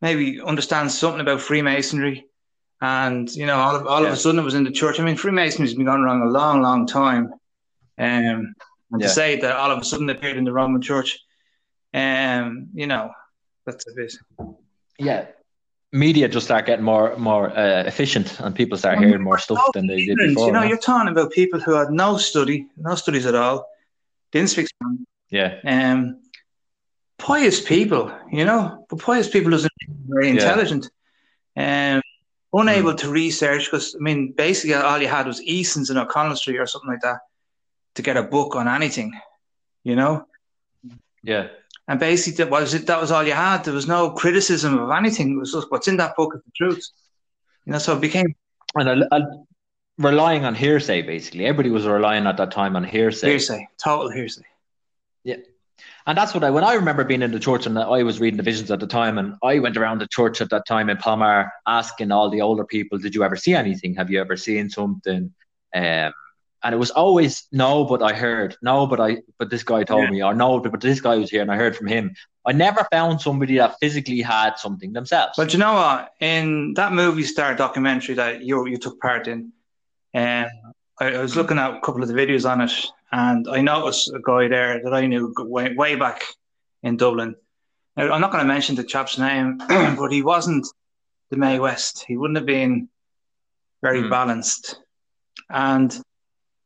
[0.00, 2.26] maybe understand something about Freemasonry.
[2.80, 5.00] And, you know, all of, all of a sudden it was in the church.
[5.00, 7.32] I mean, Freemasonry's been going around a long, long time.
[7.98, 8.54] Um,
[8.92, 9.06] and Yeah.
[9.06, 11.18] to say that all of a sudden it appeared in the Roman church,
[11.94, 13.10] um, you know,
[13.64, 14.14] that's a bit.
[14.98, 15.26] Yeah.
[15.92, 19.86] Media just start getting more more uh, efficient, and people start hearing more stuff than
[19.86, 20.48] they did before.
[20.48, 20.68] You know, no?
[20.68, 23.66] you're talking about people who had no study, no studies at all,
[24.32, 25.00] didn't speak Spanish.
[25.30, 26.20] Yeah, Um,
[27.18, 29.72] pious people, you know, but pious people doesn't
[30.08, 30.34] very Yeah.
[30.34, 30.90] Intelligent.
[31.56, 32.02] Um,
[32.52, 36.58] unable to research because I mean, basically all you had was Eason's and O'Connell Street
[36.58, 37.20] or something like that
[37.94, 39.12] to get a book on anything,
[39.84, 40.26] you know.
[41.22, 41.48] yeah,
[41.88, 42.86] And basically, that was it.
[42.86, 43.64] That was all you had.
[43.64, 45.32] There was no criticism of anything.
[45.32, 46.84] It was just what's in that book is the truth.
[47.64, 48.34] You know, so it became
[48.74, 49.20] and a, a,
[49.98, 51.46] relying on hearsay basically.
[51.46, 53.28] Everybody was relying at that time on hearsay.
[53.30, 54.42] hearsay, total hearsay.
[55.24, 55.36] Yeah.
[56.06, 58.36] And that's what I, when I remember being in the church and I was reading
[58.36, 60.96] the visions at the time, and I went around the church at that time in
[60.96, 63.94] Palmar asking all the older people, Did you ever see anything?
[63.96, 65.34] Have you ever seen something?
[65.74, 66.12] Um,
[66.66, 70.04] and it was always no, but I heard no, but I but this guy told
[70.06, 70.10] Yeah.
[70.10, 72.12] me or no, but this guy was here and I heard from him.
[72.44, 75.34] I never found somebody that physically had something themselves.
[75.36, 76.10] But you know what?
[76.20, 79.52] In that movie star documentary that you you took part in,
[80.14, 80.46] um,
[81.00, 82.72] I, I was looking at a couple of the videos on it,
[83.12, 86.22] and I noticed a guy there that I knew way, way back
[86.82, 87.36] in Dublin.
[87.96, 89.58] Now, I'm not going to mention the chap's name,
[90.00, 90.66] but he wasn't
[91.30, 92.04] the Mae West.
[92.08, 92.88] He wouldn't have been
[93.82, 94.10] very Hmm.
[94.10, 94.80] balanced.
[95.48, 95.90] And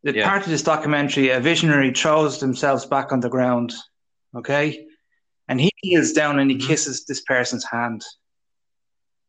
[0.02, 0.28] the Yeah.
[0.28, 3.74] part of this documentary, a visionary throws themselves back on the ground,
[4.34, 4.86] okay,
[5.48, 6.66] and he kneels down and he Mhm.
[6.66, 8.02] kisses this person's hand,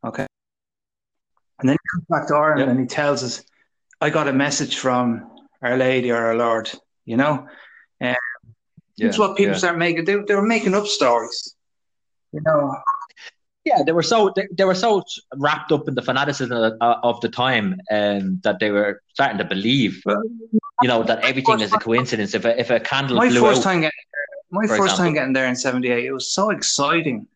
[0.06, 0.28] okay,
[1.60, 2.72] and then he comes back to Ireland Yeah.
[2.72, 3.44] and he tells us,
[4.00, 5.30] "I got a message from
[5.62, 6.72] Our Lady or Our Lord,"
[7.06, 7.48] you know.
[8.00, 8.16] yeah,
[9.08, 10.06] That's what people start making.
[10.06, 11.56] They, they were making up stories,
[12.32, 12.76] you know.
[13.66, 15.04] yeah, they were so they, they were so
[15.38, 19.46] wrapped up in the fanaticism of, of the time, um, that they were starting to
[19.46, 20.22] believe, Well,
[20.82, 22.34] you know, that everything is a coincidence.
[22.34, 24.98] If a, if a candle my blew first out, time getting there, my for first
[24.98, 27.28] time getting there in '78, it was so exciting.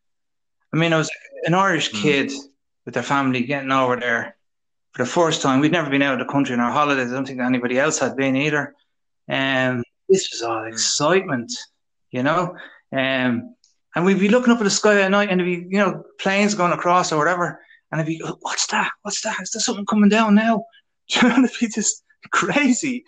[0.74, 1.10] I mean, I was
[1.44, 2.02] an Irish Mm.
[2.02, 2.32] kid
[2.86, 4.36] with their family getting over there
[4.94, 5.60] for the first time.
[5.60, 7.12] We'd never been out of the country in our holidays.
[7.12, 8.74] I don't think anybody else had been either.
[9.30, 11.52] Um, this was all excitement,
[12.12, 12.56] you know.
[12.92, 13.56] Um,
[13.96, 16.04] and we'd be looking up at the sky at night, and there'd be you know
[16.20, 18.92] planes going across or whatever, and I'd be, what's that?
[19.04, 19.40] What's that?
[19.42, 20.66] Is there something coming down now?
[21.10, 23.06] Do you know, it'd be just crazy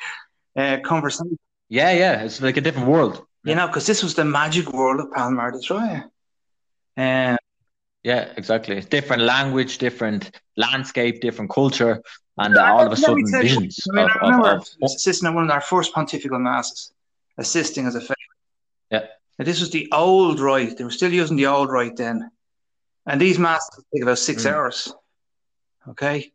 [0.57, 1.37] uh, conversation.
[1.69, 3.23] yeah, yeah, it's like a different world.
[3.43, 6.03] You know, because this was the magic world of Palmar de Troya.
[6.97, 7.37] Um,
[8.03, 8.79] Yeah, exactly.
[8.81, 12.01] Different language, different landscape, different culture,
[12.37, 15.27] and uh, all of a sudden visions I mean, of, I remember of, of, assisting
[15.29, 16.91] at one of our first pontifical masses,
[17.37, 18.15] assisting as a favor.
[18.91, 19.05] Yeah.
[19.37, 20.77] Now, this was the old rite.
[20.77, 22.29] They were still using the old rite then.
[23.05, 24.51] And these masses take about six Mm.
[24.51, 24.93] hours.
[25.91, 26.31] Okay.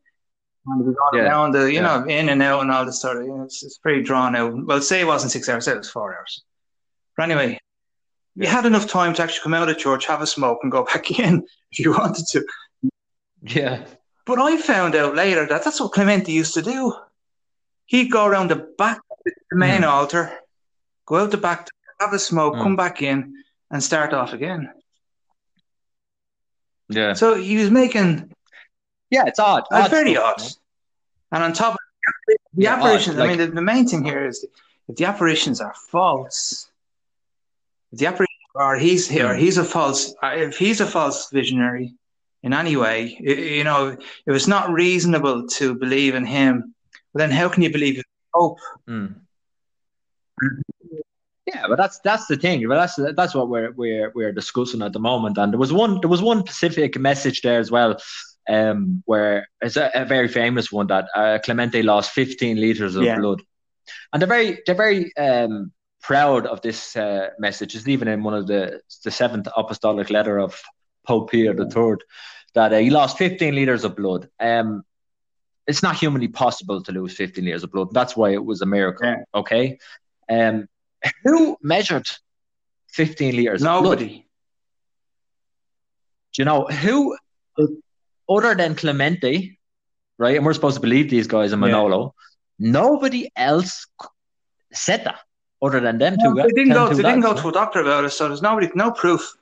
[0.67, 1.81] And we got Yeah, down the, you yeah.
[1.83, 4.37] know, in and out and all this sort of, you know, it's, it's pretty drawn
[4.37, 4.55] out.
[4.67, 6.43] Well, say it wasn't six hours, it was four hours.
[7.17, 7.59] But anyway,
[8.37, 10.85] you had enough time to actually come out of church, have a smoke, and go
[10.93, 12.45] back in if you wanted to.
[13.43, 13.85] yeah,
[14.25, 16.95] But I found out later that that's what Clemente used to do.
[17.87, 19.89] He'd go around the back of the main Hmm.
[19.89, 20.33] altar,
[21.07, 22.63] go out the back, have a smoke, Hmm.
[22.63, 23.35] come back in,
[23.71, 24.71] and start off again.
[26.89, 28.33] yeah, So he was making
[29.13, 29.25] yeah.
[29.31, 29.65] It's odd.
[29.71, 30.41] uh, very odd.
[31.33, 31.79] And on top of
[32.27, 34.37] the Yeah, odd, apparitions, I mean, the, the main thing here is
[34.89, 36.69] if the apparitions are false,
[37.93, 39.41] if the apparitions are he's here, Hmm.
[39.45, 40.15] he's a false.
[40.23, 41.95] uh, If he's a false visionary
[42.43, 43.81] in any way, you know,
[44.29, 46.75] if it's not reasonable to believe in him,
[47.15, 48.59] then how can you believe in Pope?
[48.89, 49.15] Mm.
[51.47, 52.67] Yeah, but that's that's the thing.
[52.69, 55.39] But that's that's what we're we're we're discussing at the moment.
[55.39, 57.97] And there was one there was one specific message there as well,
[58.49, 63.05] um, where it's a, a very famous one that uh, Clemente lost 15 liters of
[63.05, 63.17] Yeah.
[63.19, 63.43] blood,
[64.13, 67.75] and they're very they're very um proud of this uh, message.
[67.77, 70.61] It's even in one of the the seventh apostolic letter of
[71.07, 72.03] Pope Peter the Third
[72.55, 74.29] that uh, he lost 15 liters of blood.
[74.41, 74.83] Um,
[75.67, 77.89] it's not humanly possible to lose 15 liters of blood.
[77.93, 79.07] That's why it was a miracle.
[79.07, 79.23] Yeah.
[79.35, 79.79] Okay.
[80.29, 80.67] Um,
[81.25, 82.07] who measured
[82.89, 83.63] 15 liters?
[83.63, 83.83] of blood?
[83.85, 84.27] Nobody.
[86.35, 87.17] Do you know who,
[88.29, 89.59] other than Clemente,
[90.19, 90.37] right?
[90.37, 91.67] And we're supposed to believe these guys in Yeah.
[91.67, 92.15] Manolo.
[92.59, 93.87] Nobody else
[94.73, 95.21] said that
[95.61, 96.43] other than them No, two.
[96.43, 96.89] they didn't go.
[96.89, 99.35] They two didn't go to a doctor about it, so there's nobody, no proof.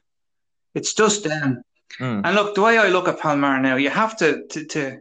[0.74, 1.62] It's just them.
[1.98, 2.22] Mm.
[2.24, 5.00] And look, the way I look at Palmar now, you have to to, to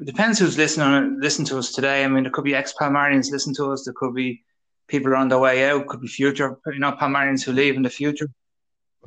[0.00, 2.04] it depends who's listening listen to us today.
[2.04, 3.84] I mean, there could be ex Palmarians listen to us.
[3.84, 4.42] There could be
[4.88, 5.86] people on their way out.
[5.86, 8.28] Could be future, you know, Palmarians who leave in the future.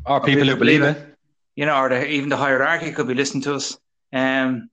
[0.06, 1.15] Or people who believe it.
[1.56, 3.77] You know, or the, even the hierarchy could be listening to us.
[4.13, 4.70] Um,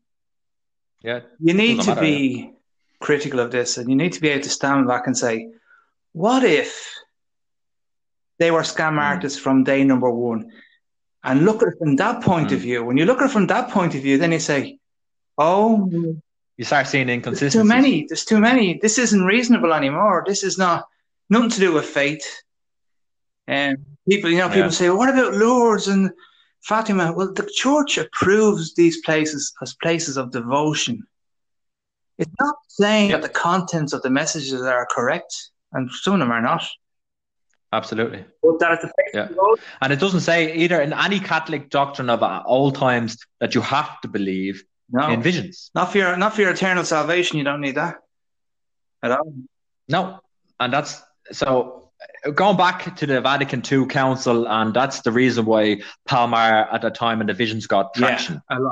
[1.02, 1.20] Yeah.
[1.38, 2.52] you need to matter, be
[3.00, 5.50] critical of this, and you need to be able to stand back and say,
[6.12, 6.94] "What if
[8.38, 9.02] they were scam Mm.
[9.02, 10.50] artists from day number one?"
[11.24, 12.62] And look at it from that point of Mm.
[12.62, 12.84] view.
[12.84, 14.78] When you look at it from that point of view, then you say,
[15.38, 15.90] "Oh,
[16.56, 17.60] You start seeing inconsistencies.
[17.60, 18.06] too many.
[18.08, 18.78] There's too many.
[18.78, 20.22] This isn't reasonable anymore.
[20.26, 20.86] This is not
[21.28, 22.24] nothing to do with fate."
[23.48, 24.70] And people, you know, people Yeah.
[24.70, 26.10] say, well, "What about Lourdes and
[26.64, 31.06] Fatima?" Well, the church approves these places as places of devotion.
[32.18, 36.30] It's not saying that the contents of the messages are correct, and some of them
[36.30, 36.64] are not.
[37.72, 38.24] Absolutely.
[38.40, 39.28] But that it's a Yeah.
[39.82, 44.00] And it doesn't say either in any Catholic doctrine of all times that you have
[44.02, 45.70] to believe No, in visions.
[45.74, 47.36] not for your not for your eternal salvation.
[47.38, 47.96] You don't need that
[49.02, 49.34] at all.
[49.88, 50.20] No,
[50.60, 51.83] and that's so
[52.34, 56.90] going back to the Vatican II Council, and that's the reason why Palmar at the
[56.90, 58.42] time and the visions got traction.
[58.50, 58.70] Yeah.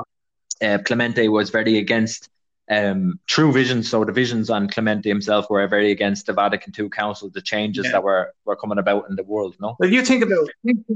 [0.61, 2.29] Uh, Clemente was very against
[2.69, 3.89] um, true visions.
[3.89, 7.85] So the visions and Clemente himself were very against the Vatican II Council, the changes
[7.85, 7.93] yeah.
[7.93, 9.55] that were were coming about in the world.
[9.59, 9.75] No.
[9.79, 10.49] Well, you think about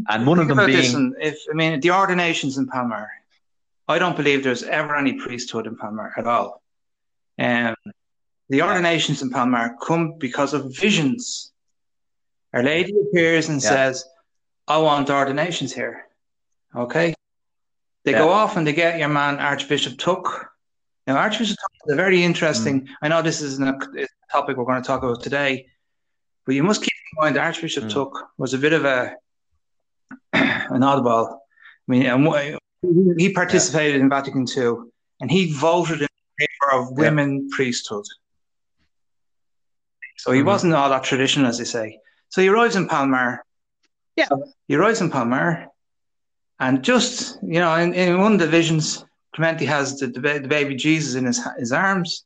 [0.10, 3.10] and one of them being if I mean the ordinations in Palmar.
[3.89, 6.62] I don't believe there's ever any priesthood in Palmar at all.
[7.39, 7.76] Um,
[8.50, 11.54] the ordinations in Palmar come because of visions.
[12.53, 13.69] Our Lady appears and yeah.
[13.69, 14.05] says,
[14.67, 16.05] I want ordinations here.
[16.75, 17.13] Okay.
[18.03, 18.19] They yeah.
[18.19, 20.47] go off and they get your man Archbishop Thuc
[21.07, 22.81] now, Archbishop Thuc is a very interesting.
[22.81, 22.88] Mm.
[23.01, 25.67] I know this isn't a topic we're going to talk about today,
[26.45, 27.91] but you must keep in mind Archbishop mm.
[27.91, 29.15] Thuc was a bit of a
[30.33, 31.38] an oddball.
[31.89, 32.57] I mean,
[33.17, 34.01] he participated yeah.
[34.01, 34.89] in Vatican II,
[35.21, 36.07] and he voted in
[36.38, 37.55] favor of women yeah.
[37.55, 38.05] priesthood.
[40.17, 41.99] So he mm wasn't all that traditional, as they say.
[42.29, 43.43] So he arrives in Palmar.
[44.15, 44.27] Yeah,
[44.67, 45.67] he arrives in Palmar,
[46.59, 50.47] and just you know, in, in one of the visions, Clemente has the, the, the
[50.47, 52.25] baby Jesus in his, his arms.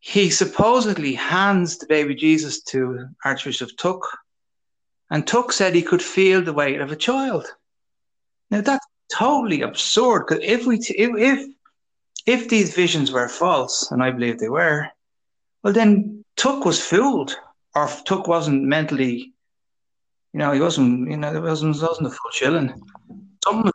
[0.00, 4.00] He supposedly hands the baby Jesus to Archbishop Thuc,
[5.10, 7.46] and Thuc said he could feel the weight of a child.
[8.50, 11.48] Now that's totally absurd because if we t- if, if
[12.26, 14.88] if these visions were false, and I believe they were,
[15.62, 17.36] well then Thuc was fooled,
[17.74, 19.32] or Thuc wasn't mentally,
[20.32, 22.80] you know, he wasn't, you know, it wasn't wasn't a full chilling.
[23.44, 23.72] Something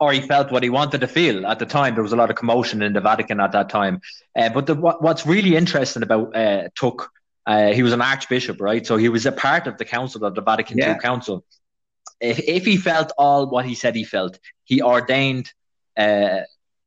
[0.00, 1.94] or he felt what he wanted to feel at the time.
[1.94, 4.00] There was a lot of commotion in the Vatican at that time.
[4.36, 7.06] Uh, but the, what, what's really interesting about uh, Thuc,
[7.46, 8.86] uh, he was an archbishop, right?
[8.86, 10.94] So he was a part of the council of the Vatican yeah.
[10.94, 11.44] II Council.
[12.20, 15.52] If, if he felt all what he said he felt, he ordained
[15.96, 16.40] uh,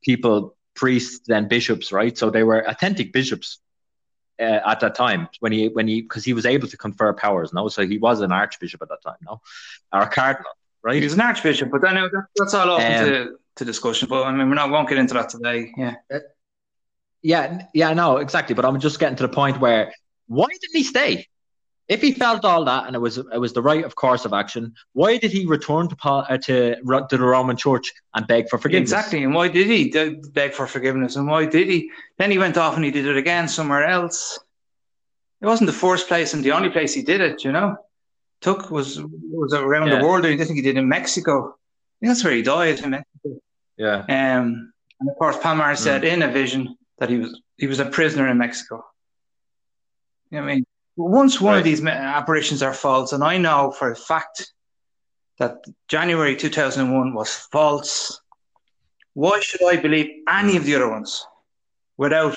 [0.03, 2.17] people, priests, and bishops, right?
[2.17, 3.59] So they were authentic bishops.
[4.41, 7.53] Uh, at that time, when he when he because he was able to confer powers,
[7.53, 9.39] no, so he was an archbishop at that time, no,
[9.93, 10.51] or a cardinal,
[10.81, 10.99] right?
[10.99, 14.09] He's an archbishop, but then that's all open um, to, to discussion.
[14.09, 15.71] But I mean, we're not won't get into that today.
[15.77, 15.95] Yeah.
[16.11, 16.19] Uh,
[17.21, 18.55] yeah, yeah, no, exactly.
[18.55, 19.93] But I'm just getting to the point where
[20.25, 21.27] why didn't he stay?
[21.91, 24.31] If he felt all that and it was it was the right of course of
[24.31, 26.75] action, why did he return to uh, to,
[27.09, 28.91] to the Roman Church and beg for forgiveness?
[28.91, 29.81] Exactly, and why did he
[30.31, 31.17] beg for forgiveness?
[31.17, 31.91] And why did he?
[32.17, 34.39] Then he went off and he did it again somewhere else.
[35.41, 37.75] It wasn't the first place and the only place he did it, you know.
[38.39, 39.01] took was
[39.41, 39.99] was around yeah.
[39.99, 40.25] the world.
[40.25, 41.57] I think he did in Mexico.
[42.01, 43.29] that's where he died in Mexico.
[43.75, 43.99] Yeah.
[44.07, 46.13] Um, and of course, Palmar said mm.
[46.13, 48.85] in a vision that he was he was a prisoner in Mexico.
[50.29, 50.63] You know I mean,
[50.95, 51.59] once one right.
[51.59, 54.51] of these apparitions are false, and I know for a fact
[55.39, 58.21] that January 2001 was false,
[59.13, 61.25] why should I believe any of the other ones
[61.97, 62.35] without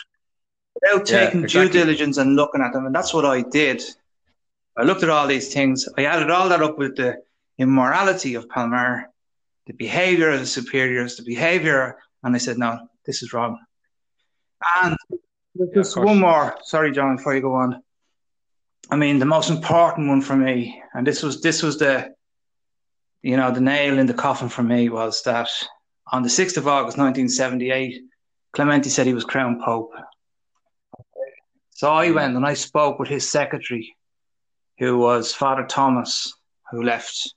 [0.75, 1.69] without taking exactly.
[1.69, 2.87] due diligence and looking at them?
[2.87, 3.83] And that's what I did.
[4.77, 5.89] I looked at all these things.
[5.97, 7.23] I added all that up with the
[7.59, 9.11] immorality of Palmar,
[9.67, 13.59] the behavior of the superiors, the behavior, and I said, no, this is wrong.
[14.83, 14.97] And
[15.75, 16.57] just one more.
[16.63, 17.84] Sorry, John, before you go on.
[18.91, 22.15] I mean, the most important one for me, and this was this was the,
[23.23, 25.49] you know, the nail in the coffin for me was that
[26.13, 28.03] on the sixth of August, nineteen seventy-eight,
[28.53, 29.93] Clemente said he was crown pope.
[31.71, 32.15] So I mm.
[32.15, 33.97] went and I spoke with his secretary,
[34.79, 36.33] who was Father Thomas,
[36.71, 37.35] who left.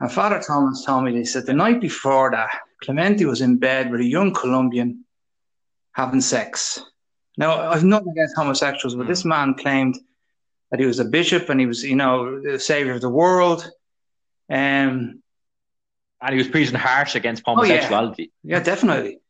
[0.00, 2.50] And Father Thomas told me, he said, the night before that,
[2.82, 5.04] Clemente was in bed with a young Colombian
[5.92, 6.82] having sex.
[7.36, 9.30] Now, I've nothing against homosexuals, but this mm.
[9.30, 9.98] man claimed
[10.70, 13.68] that he was a bishop and he was, you know, the savior of the world.
[14.50, 15.22] Um,
[16.20, 18.30] and he was preaching harsh against homosexuality.
[18.30, 18.56] Oh, yeah.
[18.56, 18.62] yeah.
[18.62, 19.20] definitely.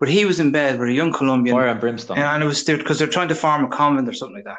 [0.00, 1.56] But he was in bed with a young Colombian.
[1.56, 2.18] Fire and brimstone.
[2.18, 4.58] And it was because they're trying to form a convent or something like that.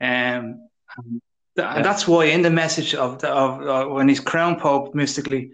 [0.00, 1.22] Um, and
[1.56, 1.82] yeah.
[1.82, 5.50] that's why in the message of, the, of uh, when he's crown pope mystically,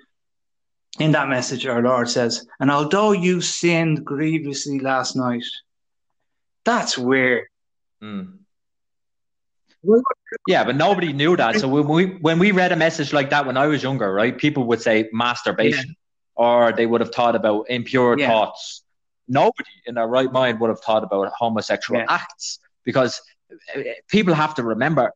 [0.99, 5.45] in that message, our Lord says, "And although you sinned grievously last night,
[6.65, 7.47] that's weird."
[8.03, 8.40] Mm.
[10.47, 11.57] Yeah, but nobody knew that.
[11.57, 14.37] So when we when we read a message like that when I was younger, right,
[14.37, 16.45] people would say masturbation, yeah.
[16.45, 18.29] or they would have thought about impure yeah.
[18.29, 18.83] thoughts.
[19.27, 22.07] Nobody in their right mind would have thought about homosexual yeah.
[22.09, 23.21] acts because
[23.75, 25.13] uh, people have to remember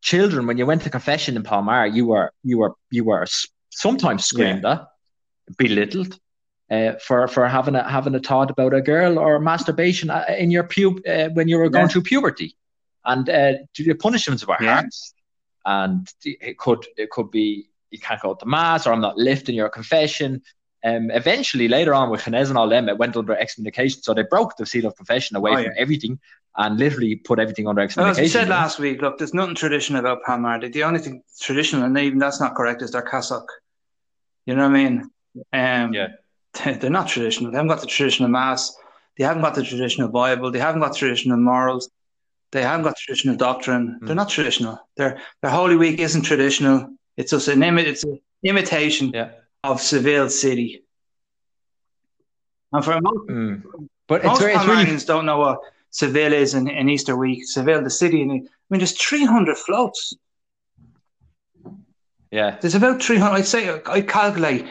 [0.00, 3.26] children when you went to confession in Palmar, you were you were you were
[3.70, 4.86] sometimes screamed at,
[5.56, 6.18] belittled.
[6.70, 10.50] Uh, for for having a having a thought about a girl or masturbation uh, in
[10.50, 12.54] your pub uh, when you were going through puberty,
[13.08, 14.74] and uh, the punishments were yeah.
[14.74, 14.90] hard,
[15.64, 19.54] and it could it could be you can't go to mass or I'm not lifting
[19.54, 20.42] your confession.
[20.84, 24.02] Um, eventually, later on with Ginés and all them, it went under excommunication.
[24.02, 26.20] So they broke the seal of confession away oh, from everything
[26.56, 28.22] and literally put everything under excommunication.
[28.22, 30.60] Well, as we said last week, look, there's nothing traditional about Palmar.
[30.60, 33.50] The only thing traditional, and even that's not correct, is their cassock.
[34.46, 35.10] You know what I mean?
[35.52, 36.08] Um, yeah.
[36.80, 37.50] They're not traditional.
[37.50, 38.76] They haven't got the traditional mass.
[39.16, 40.50] They haven't got the traditional Bible.
[40.50, 41.90] They haven't got traditional morals.
[42.50, 43.98] They haven't got traditional doctrine.
[44.00, 44.06] Mm.
[44.06, 44.78] They're not traditional.
[44.96, 46.88] Their their Holy Week isn't traditional.
[47.16, 49.30] It's just an imi- it's an imitation yeah.
[49.64, 50.84] of Seville City.
[52.72, 53.62] And for most, mm.
[54.06, 54.98] but most it's it's really...
[55.04, 55.58] don't know what
[55.90, 57.46] Seville is in, in Easter week.
[57.46, 58.34] Seville, the city, and I
[58.70, 60.14] mean, there's 300 floats.
[62.30, 63.34] Yeah, there's about 300.
[63.34, 64.66] I'd say I calculate.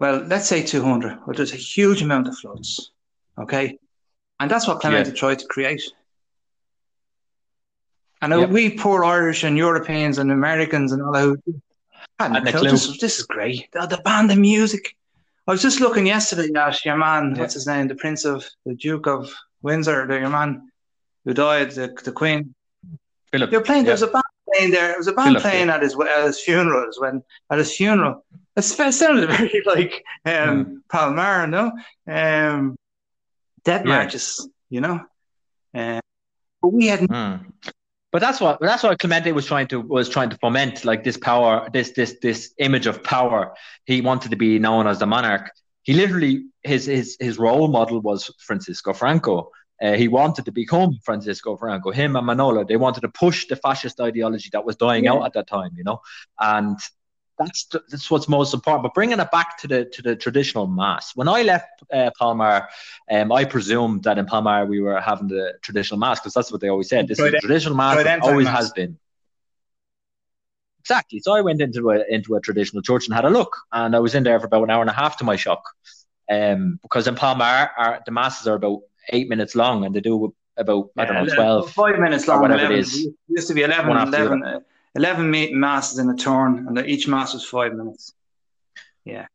[0.00, 1.20] Well, let's say 200.
[1.26, 2.90] But there's a huge amount of floats.
[3.38, 3.78] Okay,
[4.40, 5.16] and that's what Clemente yeah.
[5.16, 5.82] tried to create.
[8.22, 8.50] And yep.
[8.50, 11.42] we poor Irish and Europeans and Americans and all that.
[12.18, 13.68] And this, this is great.
[13.72, 14.94] The, the band, the music.
[15.46, 17.32] I was just looking yesterday at your man.
[17.34, 17.40] Yeah.
[17.40, 17.88] What's his name?
[17.88, 20.06] The Prince of the Duke of Windsor.
[20.06, 20.70] The, your man
[21.24, 21.70] who died.
[21.70, 22.54] The, the Queen.
[23.32, 23.50] Philip.
[23.50, 23.84] They're playing.
[23.84, 23.88] Yeah.
[23.88, 24.90] There's a band playing there.
[24.90, 25.76] It was a band Philip, playing yeah.
[25.76, 28.24] at his at his funerals when at his funeral.
[28.56, 30.76] It sounded very like um, Mm.
[30.90, 31.72] Palmar, no?
[32.06, 32.76] Um,
[33.64, 33.92] dead Yeah.
[33.96, 35.00] marches, you know.
[35.74, 36.00] Uh,
[36.60, 37.52] but we had Mm.
[38.12, 41.16] But that's what that's what Clemente was trying to was trying to foment, like this
[41.16, 43.54] power, this this this image of power.
[43.84, 45.50] He wanted to be known as the monarch.
[45.82, 49.50] He literally his his his role model was Francisco Franco.
[49.82, 51.90] Uh, he wanted to become Francisco Franco.
[51.90, 55.14] Him and Manolo, they wanted to push the fascist ideology that was dying Yeah.
[55.14, 56.00] out at that time, you know.
[56.38, 56.78] And
[57.40, 58.82] that's that's what's most important.
[58.84, 61.16] But bringing it back to the to the traditional mass.
[61.16, 62.68] When I left uh, Palmar,
[63.10, 66.60] um, I presumed that in Palmar we were having the traditional mass because that's what
[66.60, 67.08] they always said.
[67.08, 67.98] This is Trident- the traditional mass.
[67.98, 68.56] It Tridentine always mass.
[68.58, 68.98] has been.
[70.80, 71.20] Exactly.
[71.20, 73.98] So I went into a into a traditional church and had a look, and I
[74.00, 75.62] was in there for about an hour and a half to my shock,
[76.30, 78.80] um, because in Palmar our, the masses are about
[79.10, 81.70] eight minutes long, and they do about I don't know Yeah, twelve.
[81.72, 82.40] Five minutes long.
[82.40, 82.78] whatever it 11.
[82.80, 83.06] is.
[83.06, 84.60] It used to be 11, One after the 11, uh,
[84.94, 88.12] 11 meet masses in a turn, and each mass was five minutes.
[89.04, 89.26] Yeah,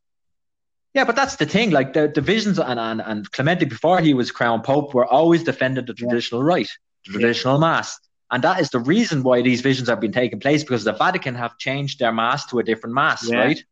[0.94, 1.72] Yeah, but that's the thing.
[1.72, 5.86] Like the divisions and, and and Clemente before he was crowned pope were always defending
[5.86, 6.70] the traditional right,
[7.06, 7.98] the traditional mass,
[8.32, 11.36] and that is the reason why these visions have been taking place because the Vatican
[11.36, 13.40] have changed their mass to a different mass, Yeah.
[13.40, 13.64] right?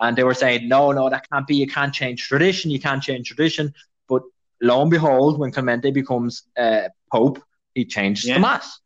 [0.00, 1.56] And they were saying, no, no, that can't be.
[1.56, 2.70] You can't change tradition.
[2.72, 3.72] You can't change tradition.
[4.08, 4.22] But
[4.60, 7.40] lo and behold, when Clemente becomes uh, pope,
[7.74, 8.34] he changed Yeah.
[8.34, 8.80] the mass.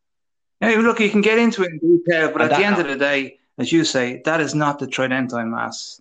[0.60, 2.86] Now, look, you can get into it in detail, but And at the end of
[2.86, 6.00] the day, as you say, that is not the Tridentine Mass.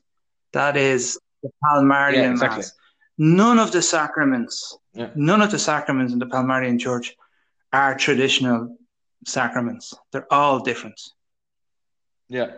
[0.54, 2.60] That is the Palmarian Yeah, exactly.
[2.60, 2.74] Mass.
[3.18, 5.10] None of the sacraments, Yeah.
[5.16, 7.16] none of the sacraments in the Palmarian Church
[7.74, 8.78] are traditional
[9.26, 9.94] sacraments.
[10.12, 11.00] They're all different.
[12.30, 12.52] Yeah.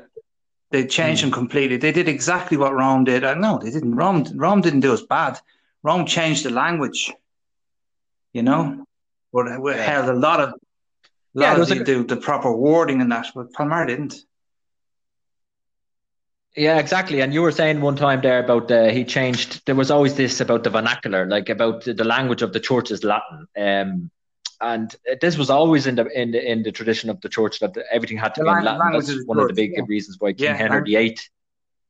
[0.69, 1.77] They changed them completely.
[1.77, 3.23] They did exactly what Rome did.
[3.23, 3.95] Uh, no, they didn't.
[3.95, 5.39] Rome, Rome didn't do us bad.
[5.81, 7.13] Rome changed the language.
[8.33, 8.85] You know,
[9.33, 9.77] but we Yeah.
[9.77, 10.53] held a lot of,
[11.33, 11.69] Yeah, lot there of was
[12.07, 14.15] the, a- proper wording in that, but Palmar didn't.
[16.55, 17.21] Yeah, exactly.
[17.21, 19.63] And you were saying one time there about uh, he changed.
[19.67, 23.03] There was always this about the vernacular, like about the, language of the church is
[23.03, 23.47] Latin.
[23.55, 24.09] Um,
[24.59, 27.77] and this was always in the in the in the tradition of the church that
[27.91, 28.91] everything had to The be in Latin.
[28.91, 29.83] That's one of the big yeah.
[29.87, 31.17] reasons why King Yeah, Henry VIII,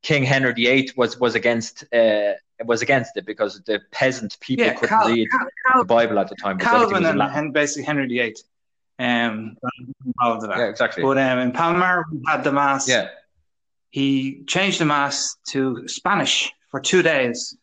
[0.04, 2.34] King Henry VIII was was against uh,
[2.66, 6.28] was against it because the peasant people Yeah, couldn't Cal- read Cal- the Bible at
[6.28, 6.58] the time.
[6.60, 7.38] Calvin was in and, Latin.
[7.46, 8.36] and basically Henry VIII.
[9.00, 9.56] Um,
[10.06, 10.58] involved in that.
[10.60, 11.04] Yeah, exactly.
[11.04, 12.88] But um, in Palmar, we had the mass.
[12.88, 13.10] yeah,
[13.91, 17.56] He changed the mass to Spanish for two days,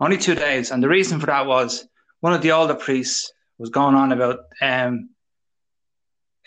[0.00, 1.86] only two days, and the reason for that was
[2.20, 5.10] one of the older priests was going on about um,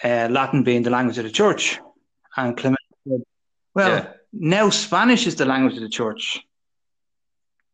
[0.04, 1.80] uh, Latin being the language of the church,
[2.38, 3.22] and Clement said,
[3.76, 4.14] "Well, Yeah.
[4.32, 6.39] now Spanish is the language of the church."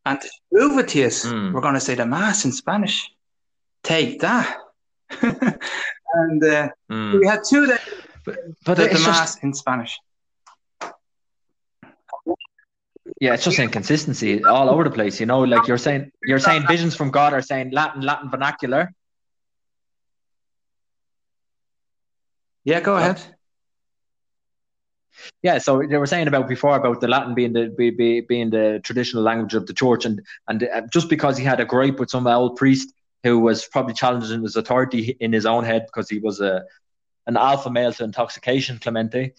[0.04, 1.52] And to prove it to Mm.
[1.52, 3.08] we're going to say the Mass in Spanish.
[3.82, 4.56] Take that.
[6.14, 7.20] and uh, Mm.
[7.20, 7.78] we had two days
[8.24, 9.98] but, but the, the it's just- Mass in Spanish.
[13.20, 15.18] Yeah, it's just inconsistency all over the place.
[15.18, 18.92] You know, like you're saying, you're saying visions from God are saying Latin, Latin vernacular.
[22.64, 23.20] Yeah, go ahead.
[25.42, 28.50] Yeah, so they were saying about before about the Latin being the be, be, being
[28.50, 31.98] the traditional language of the church, and and uh, just because he had a gripe
[31.98, 32.92] with some old priest
[33.24, 36.64] who was probably challenging his authority in his own head because he was a
[37.26, 39.34] an alpha male to intoxication, Clemente.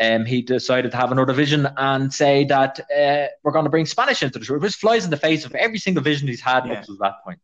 [0.00, 3.84] Um, he decided to have another vision and say that uh, we're going to bring
[3.84, 6.66] Spanish into the church, which flies in the face of every single vision he's had
[6.66, 6.74] Yeah.
[6.74, 7.40] up to that point.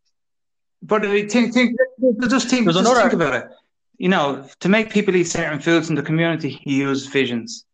[0.83, 1.77] But uh, think, think,
[2.31, 3.49] just think, just another- think about it.
[3.99, 7.65] You know, to make people eat certain foods in the community, he used visions.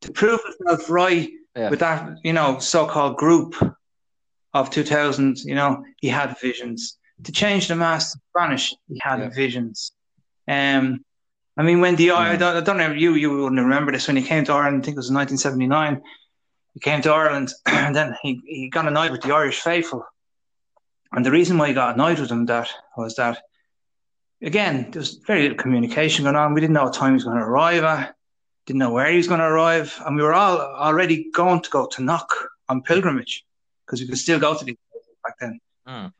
[0.00, 1.68] To prove himself right Yeah.
[1.68, 3.54] with that, you know, so-called group
[4.54, 6.96] of 2000, you know, he had visions.
[7.22, 9.28] To change the mass to Spanish, he had Yeah.
[9.30, 9.92] visions.
[10.48, 11.04] Um,
[11.56, 14.16] I mean, when the I don't, I don't know you you wouldn't remember this when
[14.16, 14.82] he came to Ireland.
[14.82, 16.02] I think it was 1979.
[16.74, 20.04] He came to Ireland, and then he, he got annoyed with the Irish faithful,
[21.12, 23.40] And the reason why he got annoyed with them that was that
[24.42, 26.52] again, there was very little communication going on.
[26.52, 28.14] We didn't know what time he was going to arrive at,
[28.66, 31.70] didn't know where he was going to arrive, and we were all already going to
[31.70, 32.28] go to Knock
[32.68, 33.44] on pilgrimage
[33.86, 35.60] because we could still go to these places back then.
[35.86, 36.12] Mm.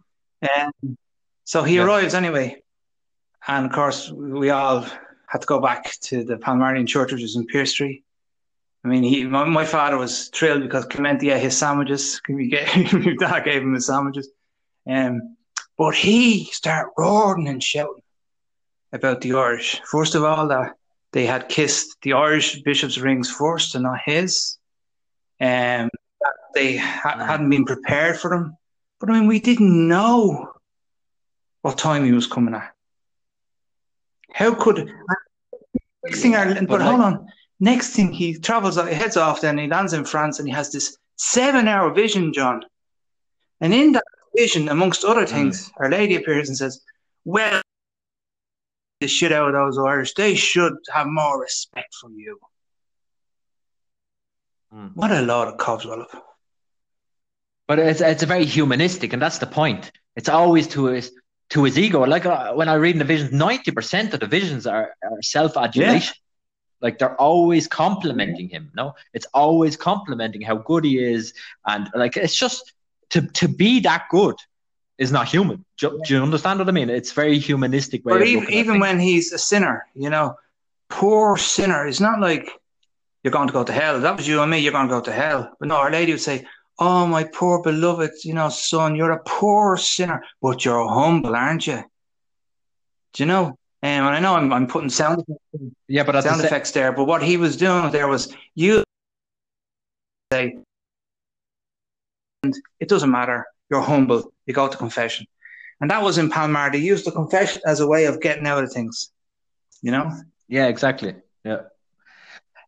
[0.56, 0.96] Um,
[1.44, 1.84] so he Yeah.
[1.84, 2.62] arrives anyway,
[3.46, 4.86] and of course we all
[5.26, 8.04] had to go back to the Palmarian Church, which is in Pearse Street.
[8.84, 12.20] I mean, he, my, my father was thrilled because Clemente ate his sandwiches.
[12.28, 14.28] We gave, my dad gave him his sandwiches.
[14.88, 15.36] Um,
[15.78, 18.02] but he started roaring and shouting
[18.92, 19.80] about the Irish.
[19.90, 20.74] First of all, that
[21.12, 24.58] they had kissed the Irish bishop's rings first and not his.
[25.40, 25.88] Um,
[26.54, 28.56] they ha- hadn't been prepared for them.
[29.04, 30.54] But I mean, we didn't know
[31.60, 32.72] what time he was coming at.
[34.32, 34.90] How could
[36.02, 36.34] next thing?
[36.34, 37.28] Our, but but hold like- on.
[37.60, 39.42] Next thing, he travels, he heads off.
[39.42, 42.64] Then he lands in France, and he has this seven-hour vision, John.
[43.60, 46.80] And in that vision, amongst other things, Our Lady appears and says,
[47.26, 47.60] "Well,
[49.02, 50.14] the shit out of those Irish.
[50.14, 52.38] They should have more respect for you."
[54.74, 54.96] Mm.
[54.96, 56.06] What a lot of cobweb.
[57.66, 59.90] But it's it's a very humanistic, and that's the point.
[60.16, 61.12] It's always to his
[61.50, 62.04] to his ego.
[62.04, 65.22] Like uh, when I read in the visions, ninety percent of the visions are, are
[65.22, 66.16] self adulation.
[66.80, 68.70] Like they're always complimenting him.
[68.74, 71.32] No, it's always complimenting how good he is,
[71.66, 72.74] and like it's just
[73.10, 74.36] to to be that good
[74.98, 75.64] is not human.
[75.78, 76.90] Do, do you understand what I mean?
[76.90, 78.12] It's very humanistic way.
[78.12, 80.36] But even, even when he's a sinner, you know,
[80.88, 82.48] poor sinner, it's not like
[83.22, 83.96] you're going to go to hell.
[83.96, 85.50] If that was you and me, you're going to go to hell.
[85.58, 86.46] But no, Our Lady would say,
[86.78, 91.66] Oh, my poor beloved, you know, son, you're a poor sinner, but you're humble, aren't
[91.66, 91.84] you?
[93.12, 93.46] Do you know?
[93.46, 96.72] Um, and I know I'm, I'm putting sound effects, yeah, but the sound sa- effects
[96.72, 98.82] there, but what he was doing there was you
[100.32, 100.56] say,
[102.42, 105.26] and it doesn't matter, you're humble, you go to confession.
[105.80, 106.72] And that was in Palmar.
[106.72, 109.12] They used the confession as a way of getting out of things,
[109.82, 110.10] you know?
[110.48, 111.14] Yeah, exactly.
[111.44, 111.62] Yeah.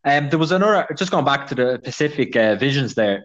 [0.04, 3.24] Um, there was another, just going back to the Pacific uh, visions there,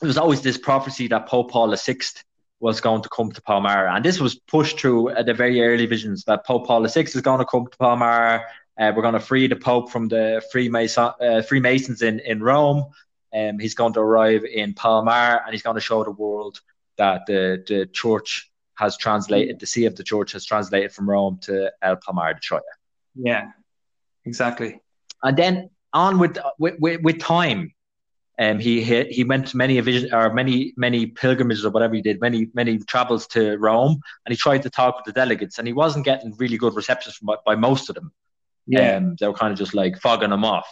[0.00, 1.98] there was always this prophecy that Pope Paul VI
[2.58, 3.88] was going to come to Palmar.
[3.88, 7.20] And this was pushed through at the very early visions that Pope Paul VI is
[7.20, 8.44] going to come to Palmar.
[8.78, 12.86] Uh, we're going to free the Pope from the Freemason, uh, Freemasons in, in Rome.
[13.34, 16.60] Um, he's going to arrive in Palmar and he's going to show the world
[16.96, 21.38] that the, the church has translated, the see of the church has translated from Rome
[21.42, 22.60] to El Palmar de Troya.
[23.14, 23.50] Yeah,
[24.24, 24.80] exactly.
[25.22, 27.72] and then on with with, with, with time
[28.40, 32.02] um, he he he went many a vision or many many pilgrimages or whatever he
[32.02, 35.66] did many many travels to Rome and he tried to talk with the delegates and
[35.68, 38.10] he wasn't getting really good receptions from, by most of them.
[38.96, 40.68] Um, they were kind of just like fogging him off.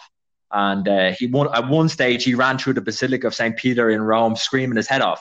[0.51, 3.91] And uh, he won at one stage he ran through the Basilica of St Peter
[3.91, 5.21] in Rome screaming his head off.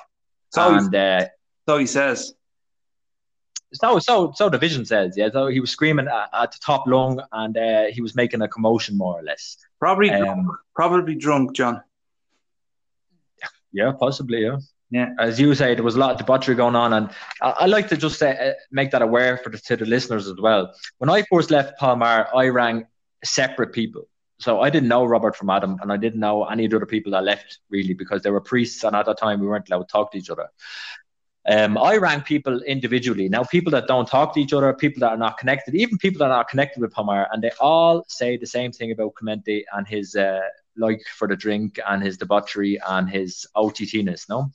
[0.53, 1.25] So, and uh,
[1.67, 2.33] so he says.
[3.73, 6.87] so so so the vision says yeah so he was screaming at, at the top
[6.87, 9.57] lung and uh, he was making a commotion more or less.
[9.79, 11.81] Probably, Um, drunk, probably drunk, John.
[13.77, 14.41] Yeah, possibly.
[14.41, 14.57] Yeah.
[14.89, 15.09] Yeah.
[15.19, 17.09] As you say, there was a lot of debauchery going on, and
[17.41, 20.27] I, I like to just say, uh, make that aware for the, to the listeners
[20.27, 20.73] as well.
[20.97, 22.87] When I first left Palmar, I rang
[23.23, 24.07] separate people.
[24.39, 26.85] So I didn't know Robert from Adam, and I didn't know any of the other
[26.87, 29.83] people that left really because they were priests, and at that time we weren't allowed
[29.83, 30.47] to talk to each other.
[31.47, 33.29] Um, I rang people individually.
[33.29, 36.19] Now, people that don't talk to each other, people that are not connected, even people
[36.19, 39.65] that are not connected with Palmar, and they all say the same thing about Clemente
[39.73, 40.41] and his uh,
[40.77, 44.29] like for the drink and his debauchery and his OTTness.
[44.29, 44.51] No,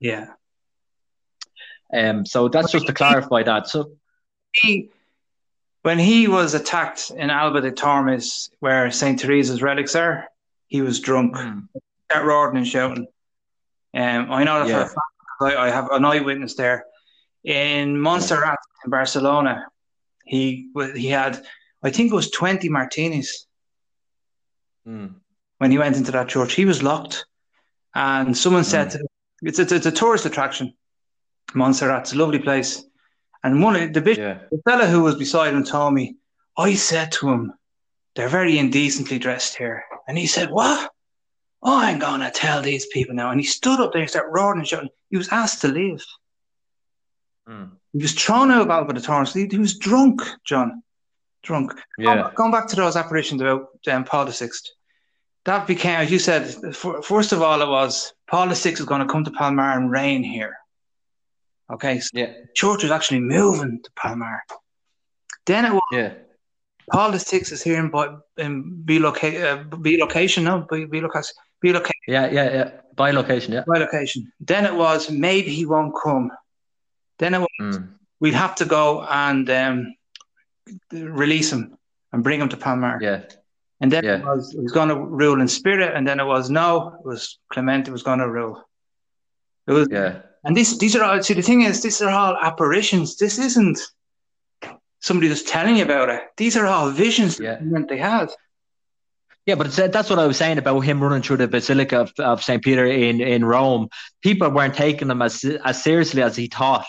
[0.00, 0.28] Yeah.
[1.92, 3.68] um, so that's just to clarify that.
[3.68, 3.92] So
[4.52, 4.90] He,
[5.82, 9.18] when he was attacked in Alba de Tormes, where St.
[9.18, 10.26] Teresa's relics are,
[10.68, 11.36] he was drunk.
[12.10, 13.06] Start roaring and shouting.
[13.94, 14.78] Um, I know that Yeah.
[14.78, 14.96] for a fact
[15.38, 16.84] because I, I have an eyewitness there.
[17.44, 19.66] In Montserrat in Barcelona,
[20.24, 21.42] he he had,
[21.82, 23.46] I think it was 20 martinis
[24.86, 25.14] Mm.
[25.60, 26.54] When he went into that church.
[26.54, 27.26] He was locked.
[27.94, 29.00] And someone said, Mm.
[29.42, 30.72] it's, it's, it's a tourist attraction.
[31.54, 32.82] Montserrat's a lovely place.
[33.44, 36.16] And one of the bishop, yeah, the fella who was beside him told me,
[36.56, 37.52] I said to him,
[38.14, 39.84] they're very indecently dressed here.
[40.08, 40.90] And he said, What?
[41.62, 43.30] Oh, I'm going to tell these people now.
[43.30, 44.88] And he stood up there and started roaring and shouting.
[45.10, 46.02] He was asked to leave.
[47.48, 47.72] Mm.
[47.92, 49.34] He was thrown out Alba de Tormes.
[49.34, 50.82] He, he was drunk, John.
[51.42, 51.72] Drunk.
[51.98, 54.48] yeah, Going, going back to those apparitions about um, Paul VI,
[55.44, 59.00] that became, as you said, f- first of all, it was Paul VI is going
[59.00, 60.56] to come to Palmar and reign here.
[61.72, 64.42] Okay, so yeah, the church was actually moving to Palmar.
[65.46, 66.14] Then it was yeah,
[66.92, 67.90] Paul VI is here in,
[68.38, 71.32] in biloca- uh, bilocation, no, Bi- bilocation,
[71.64, 72.70] bilocation, yeah, yeah, yeah.
[72.96, 73.62] By location, yeah.
[73.66, 74.30] By location.
[74.40, 76.30] Then it was maybe he won't come
[77.18, 77.88] Then it was, Mm.
[78.20, 79.94] we'd have to go and um,
[80.92, 81.76] release him
[82.12, 82.98] and bring him to Palmar.
[83.00, 83.22] Yeah.
[83.80, 84.18] And then Yeah.
[84.18, 87.06] it was it was going to rule in spirit, and then it was no, it
[87.06, 88.62] was Clemente was going to rule.
[89.66, 90.20] It was, Yeah.
[90.44, 91.22] and these these are all.
[91.22, 93.16] See, the thing is, these are all apparitions.
[93.16, 93.78] This isn't
[95.00, 96.22] somebody just telling you about it.
[96.36, 97.58] These are all visions Yeah.
[97.60, 98.28] that they had.
[99.46, 102.42] Yeah, but that's what I was saying about him running through the Basilica of, of
[102.42, 102.62] St.
[102.62, 103.88] Peter in, in Rome.
[104.22, 106.86] People weren't taking him as as seriously as he thought,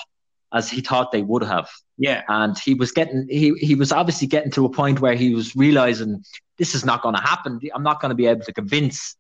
[0.54, 1.70] as he thought they would have.
[1.98, 5.34] Yeah, And he was getting he he was obviously getting to a point where he
[5.34, 6.24] was realizing
[6.62, 7.60] this is not going to happen.
[7.74, 9.16] I'm not going to be able to convince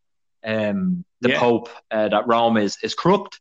[0.45, 1.39] um, the Yeah.
[1.39, 3.33] Pope uh, that Rome is is corrupt.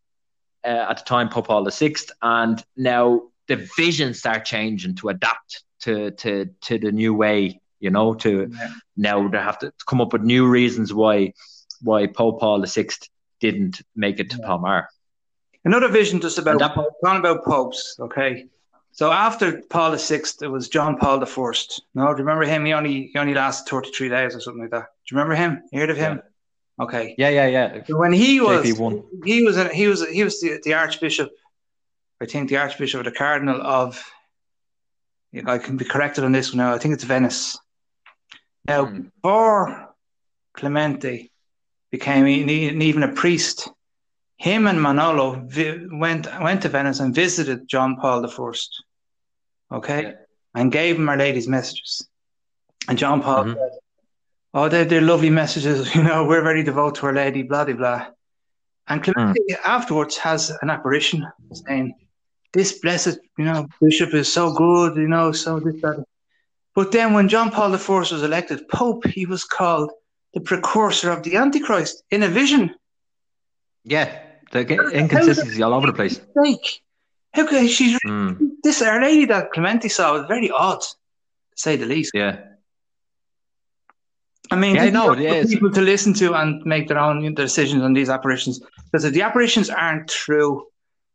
[0.64, 3.04] Uh, at the time, Pope Paul VI, and now
[3.46, 6.30] the visions start changing to adapt to to
[6.66, 7.60] to the new way.
[7.78, 8.70] You know, to Yeah.
[8.96, 11.32] now they have to come up with new reasons why
[11.88, 12.88] why Pope Paul VI
[13.44, 14.46] didn't make it to Yeah.
[14.46, 14.88] Palmar.
[15.64, 17.80] Another vision just about that- Pope, talking about popes.
[18.06, 18.48] Okay,
[19.00, 21.84] so after Paul VI, it was John Paul the First.
[21.94, 22.66] No, do you remember him?
[22.66, 24.88] He only he only lasted thirty three days or something like that.
[25.06, 25.62] Do you remember him?
[25.72, 26.20] You heard of him?
[26.78, 27.14] Okay.
[27.16, 27.82] Yeah, yeah, yeah.
[27.86, 29.24] So when he was JP1.
[29.24, 31.30] he was a, he was he was the, the Archbishop,
[32.20, 34.04] I think the Archbishop or the Cardinal of.
[35.46, 36.74] I can be corrected on this one now.
[36.74, 37.58] I think it's Venice.
[38.66, 39.00] Now, Hmm.
[39.22, 39.94] before
[40.52, 41.30] Clemente
[41.90, 43.66] became even a priest,
[44.36, 48.84] him and Manolo vi- went went to Venice and visited John Paul the First.
[49.72, 50.12] Okay, Yeah.
[50.54, 52.06] and gave him Our Lady's messages.
[52.88, 53.54] And John Paul Mhm.
[53.54, 53.70] said,
[54.54, 55.78] "Oh, they're, they're lovely messages.
[55.94, 57.42] You know, we're very devoted to Our Lady.
[57.42, 58.06] Blah blah blah."
[58.88, 61.94] And Clemente afterwards has an apparition saying,
[62.52, 64.96] "This blessed, you know, bishop is so good.
[64.96, 66.04] You know, so this that."
[66.74, 69.90] But then, when John Paul the First was elected Pope, he was called
[70.34, 72.74] the precursor of the Antichrist in a vision.
[73.84, 74.08] Yeah,
[74.52, 74.60] the
[74.92, 76.20] inconsistency all over the place.
[77.34, 80.86] How could she's Mm, this Our Lady that Clemente saw was very odd, to
[81.56, 82.12] say the least.
[82.14, 82.36] yeah,
[84.50, 86.34] I mean, Yeah, I this is know, up yeah, for it's- people to listen to
[86.34, 88.60] and make their own decisions on these apparitions.
[88.86, 90.66] Because if the apparitions aren't true,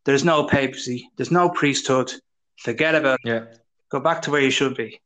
[0.06, 2.12] there's no papacy, there's no priesthood.
[2.60, 3.30] Forget about it.
[3.30, 3.44] yeah,
[3.90, 5.02] Go back to where you should be.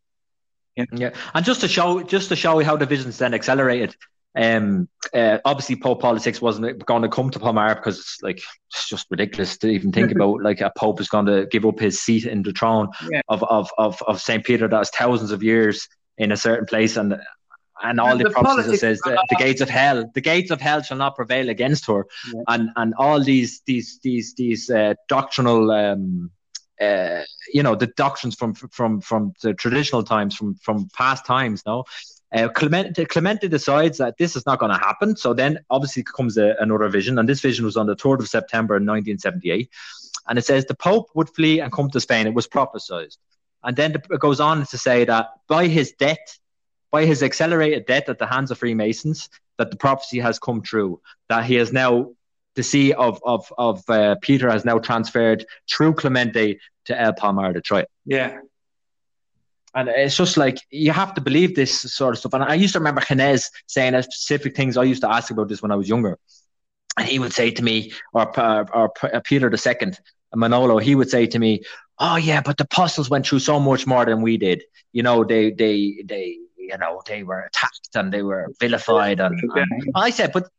[0.76, 1.10] yeah.
[1.34, 3.96] And just to show, just to show you how the visions then accelerated.
[4.36, 8.88] Um, uh, obviously, Pope politics wasn't going to come to Palmar because it's like it's
[8.88, 10.42] just ridiculous to even think about.
[10.44, 13.22] Like a pope is going to give up his seat in the throne Yeah.
[13.28, 16.96] of of of of Saint Peter that is thousands of years in a certain place
[16.98, 17.16] and.
[17.82, 20.60] And all And the, the politics- says the, the gates of hell, the gates of
[20.60, 22.42] hell shall not prevail against her, Yeah.
[22.50, 26.30] and and all these these these these uh, doctrinal um,
[26.82, 27.22] uh,
[27.54, 31.86] you know the doctrines from from from the traditional times from from past times no
[32.34, 36.38] uh, Clemente, Clemente decides that this is not going to happen so then obviously comes
[36.38, 39.70] a, another vision and this vision was on the 3rd of September 1978
[40.28, 43.16] and it says the Pope would flee and come to Spain it was prophesied
[43.64, 46.40] and then it goes on to say that by his death
[46.92, 51.02] by his accelerated death at the hands of Freemasons that the prophecy has come true
[51.30, 52.10] that he has now
[52.56, 57.54] the see of of of uh, Peter has now transferred through Clemente to El Palmar
[57.54, 57.86] de Troya.
[58.06, 58.40] Yeah.
[59.76, 62.34] And it's just like you have to believe this sort of stuff.
[62.34, 64.78] And I used to remember Ginés saying specific things.
[64.78, 66.18] I used to ask about this when I was younger,
[66.98, 69.92] and he would say to me, or or, or uh, Peter II,
[70.36, 71.62] Manolo, he would say to me,
[72.00, 74.64] "Oh yeah, but the apostles went through so much more than we did.
[74.92, 79.42] You know, they they they." You know, they were attacked and they were vilified, and,
[79.56, 80.50] and I said, "But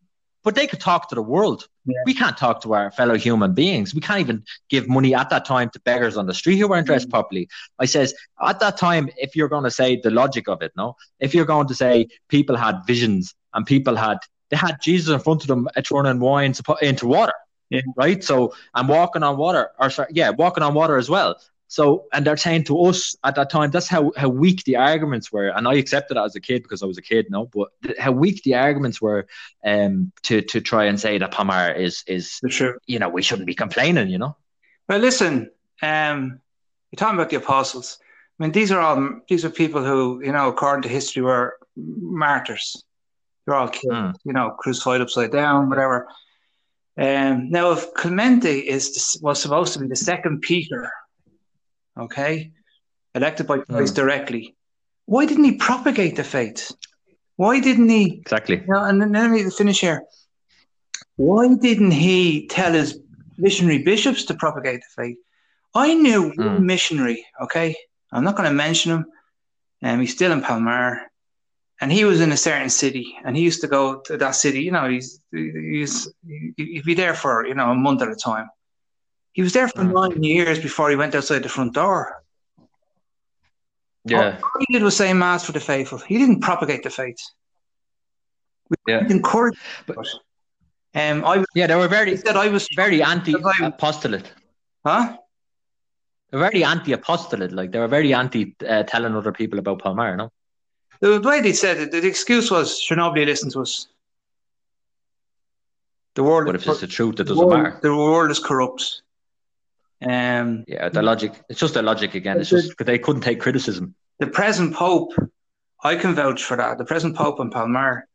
[0.43, 1.69] but they could talk to the world.
[1.85, 1.95] Yeah.
[2.07, 3.95] We can't talk to our fellow human beings.
[3.95, 6.87] We can't even give money at that time to beggars on the street who weren't
[6.87, 7.49] dressed properly.
[7.79, 10.97] I says at that time, if you're going to say the logic of it, no,
[11.19, 14.19] if you're going to say people had visions and people had
[14.51, 17.33] they had Jesus in front of them uh, turning wine into water,
[17.71, 17.83] Yeah.
[17.97, 18.23] right?
[18.23, 21.37] So and walking on water, or sorry, yeah, walking on water as well.
[21.71, 25.31] So, and they're saying to us at that time, that's how, how weak the arguments
[25.31, 25.49] were.
[25.49, 27.97] And I accepted that as a kid because I was a kid, no, but th-
[27.97, 29.29] how weak the arguments were
[29.65, 32.79] um, to, to try and say that Palmar is, is, truth.
[32.87, 34.37] you know, we shouldn't be complaining, you know?
[34.89, 35.49] Well, listen,
[35.81, 36.41] um,
[36.91, 37.99] you're talking about the apostles.
[38.41, 41.57] I mean, these are all these are people who, you know, according to history, were
[41.77, 42.83] martyrs.
[43.47, 44.15] They're all killed, Mm.
[44.25, 46.09] you know, crucified upside down, whatever.
[46.99, 50.91] Um, now, if Clemente is was supposed to be the second Peter,
[51.99, 52.53] okay,
[53.15, 54.57] elected by Christ directly,
[55.07, 56.73] why didn't he propagate the faith?
[57.37, 58.63] Why didn't he Exactly.
[58.67, 60.03] now, and then let me finish here.
[61.17, 62.99] Why didn't he tell his
[63.39, 65.19] missionary bishops to propagate the faith?
[65.75, 66.65] I knew one Mm.
[66.65, 67.77] missionary, okay?
[68.13, 69.05] I'm not going to mention him.
[69.83, 71.11] Um, he's still in Palmar.
[71.83, 74.61] And he was in a certain city, and he used to go to that city.
[74.61, 76.13] You know, he's he's
[76.57, 78.51] he'd be there for you know a month at a time.
[79.33, 79.93] He was there for Mm.
[79.93, 82.23] nine years before he went outside the front door.
[84.05, 85.99] Yeah, All he did was say mass for the faithful.
[85.99, 87.21] He didn't propagate the faith.
[88.71, 89.59] He yeah, didn't encourage.
[89.87, 89.97] But-
[90.93, 91.69] Um, I yeah.
[91.69, 94.33] They were very, said I was very anti-apostolate.
[94.85, 95.17] Huh?
[96.31, 97.53] They were very anti-apostolate.
[97.53, 100.17] Like they were very anti uh, telling other people about Palmar.
[100.17, 100.33] No.
[101.01, 103.87] The, way they said it, the excuse was, "Sure, nobody listens to us."
[106.15, 107.79] The world, But if it's the truth, it doesn't world, matter.
[107.83, 109.03] the world is corrupt.
[110.07, 111.33] Um, Yeah, the logic.
[111.49, 112.41] It's just the logic again.
[112.41, 113.95] It's just they couldn't take criticism.
[114.19, 115.13] the present pope,
[115.83, 116.77] I can vouch for that.
[116.79, 118.07] The present pope in Palmar,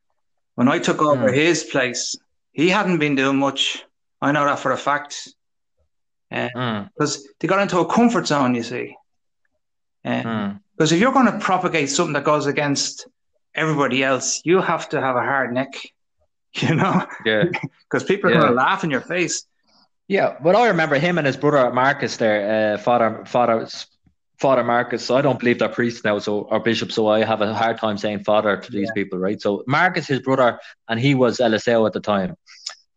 [0.55, 1.33] when I took over Hmm.
[1.33, 2.15] his place,
[2.53, 3.83] he hadn't been doing much.
[4.21, 5.29] I know that for a fact.
[6.31, 8.95] Mm, Because they got into a comfort zone, you see.
[10.03, 10.25] Because
[10.91, 10.91] mm.
[10.93, 13.07] if you're going to propagate something that goes against
[13.55, 15.73] everybody else, you have to have a hard neck,
[16.55, 17.43] you know, Yeah,
[17.89, 18.39] because people are Yeah.
[18.41, 19.45] going to laugh in your face.
[20.07, 20.37] Yeah.
[20.41, 23.67] But I remember him and his brother Marcus there, uh, Father Father
[24.37, 25.05] Father Marcus.
[25.05, 26.95] So I don't believe they're priests now, so or bishops.
[26.95, 29.41] So I have a hard time saying father to these people, right?
[29.41, 32.35] So Marcus, his brother, and he was LSO at the time,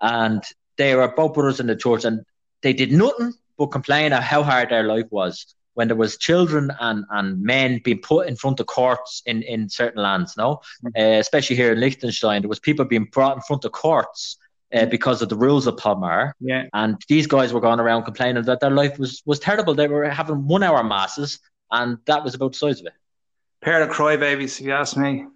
[0.00, 0.42] and
[0.76, 2.24] they were both brothers in the church, and
[2.62, 6.72] they did nothing but complain of how hard their life was when there was children
[6.80, 10.61] and, and men being put in front of courts in, in certain lands, no?
[10.86, 14.38] Uh, especially here in Liechtenstein, there was people being brought in front of courts
[14.75, 16.35] uh, because of the rules of Palmar.
[16.41, 16.64] Yeah.
[16.73, 19.75] And these guys were going around complaining that their life was, was terrible.
[19.75, 21.41] They were having one hour masses,
[21.71, 22.93] and that was about the size of it.
[23.62, 25.27] Pair of crybabies, if you ask me.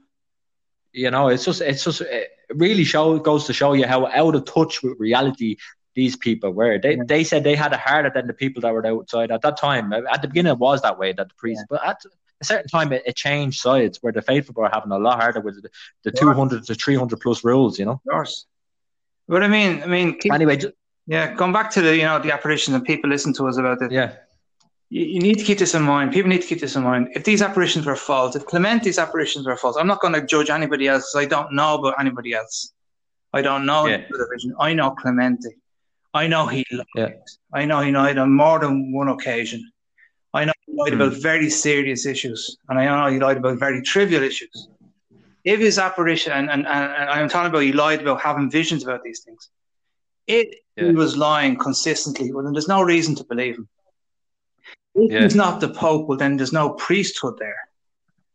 [0.92, 4.34] You know, it's just, it's just, it really show goes to show you how out
[4.34, 5.56] of touch with reality
[5.94, 6.78] these people were.
[6.78, 7.02] They, Yeah.
[7.06, 9.92] they said they had it harder than the people that were outside at that time.
[9.92, 12.02] At the beginning, it was that way that the priests, but at
[12.40, 15.40] a certain time, it, it changed sides where the faithful were having a lot harder
[15.40, 15.70] with the,
[16.04, 16.20] the Yeah.
[16.20, 17.92] 200 to 300 plus rules, you know.
[17.92, 18.46] Of course.
[19.28, 20.58] But I mean, I mean, keep, Anyway,
[21.06, 23.80] yeah, going back to the, you know, the apparitions and people listen to us about
[23.82, 23.90] it.
[23.92, 24.12] yeah,
[24.90, 26.12] You, you need to keep this in mind.
[26.12, 27.08] People need to keep this in mind.
[27.14, 30.50] If these apparitions were false, if Clemente's apparitions were false, I'm not going to judge
[30.50, 32.72] anybody else I don't know about anybody else.
[33.32, 34.02] I don't know Yeah.
[34.10, 34.54] the division.
[34.60, 35.48] I know Clemente.
[36.14, 36.86] I know he lied.
[36.94, 37.08] Yeah.
[37.54, 39.60] I know he lied on more than one occasion.
[40.34, 41.00] I know he lied Hmm.
[41.00, 44.68] about very serious issues, and I know he lied about very trivial issues.
[45.44, 49.02] If his apparition, and, and, and, I'm talking about he lied about having visions about
[49.02, 49.48] these things,
[50.26, 50.86] it Yeah.
[50.86, 53.68] he was lying consistently, well, then there's no reason to believe him.
[54.94, 55.22] If Yeah.
[55.22, 57.58] he's not the Pope, well, then there's no priesthood there.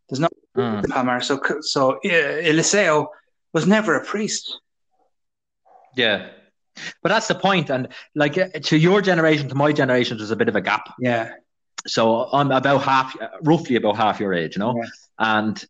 [0.09, 0.27] There's no
[0.57, 0.89] Mm.
[0.89, 1.21] Palmar.
[1.21, 1.99] So, so uh,
[2.51, 3.07] Eliseo
[3.53, 4.59] was never a priest.
[5.95, 6.29] yeah.
[7.01, 7.69] But that's the point.
[7.71, 10.93] And like uh, to your generation, to my generation, there's a bit of a gap.
[10.99, 11.33] Yeah,
[11.87, 14.89] So I'm about half, roughly about half your age, you know, Yeah.
[15.19, 15.65] and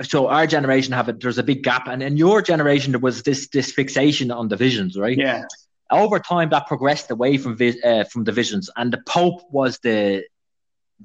[0.00, 1.20] so our generation have it.
[1.20, 4.98] There's a big gap, and in your generation there was this this fixation on divisions,
[4.98, 5.16] right?
[5.16, 5.44] yeah,
[5.90, 10.24] Over time, that progressed away from uh, from divisions, and the Pope was the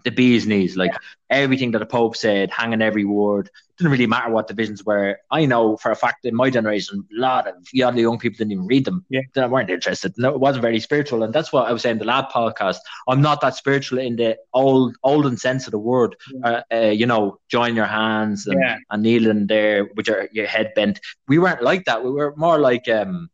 [0.04, 0.76] the bee's knees.
[0.78, 0.92] Like
[1.30, 3.50] everything that the Pope said, hanging every word.
[3.78, 5.20] Didn't really matter what the visions were.
[5.30, 8.54] I know for a fact in my generation, a lot of young young people didn't
[8.54, 9.06] even read them.
[9.10, 9.22] Yeah.
[9.36, 10.14] They weren't interested.
[10.18, 12.00] No, it wasn't very spiritual, and that's what I was saying.
[12.00, 12.78] The lad podcast.
[13.08, 16.16] I'm not that spiritual in the old olden sense of the word.
[16.44, 18.78] Uh, uh, you know, join your hands and, Yeah.
[18.90, 21.00] and kneeling there with your, your head bent.
[21.28, 22.04] We weren't like that.
[22.04, 23.30] We were more like um,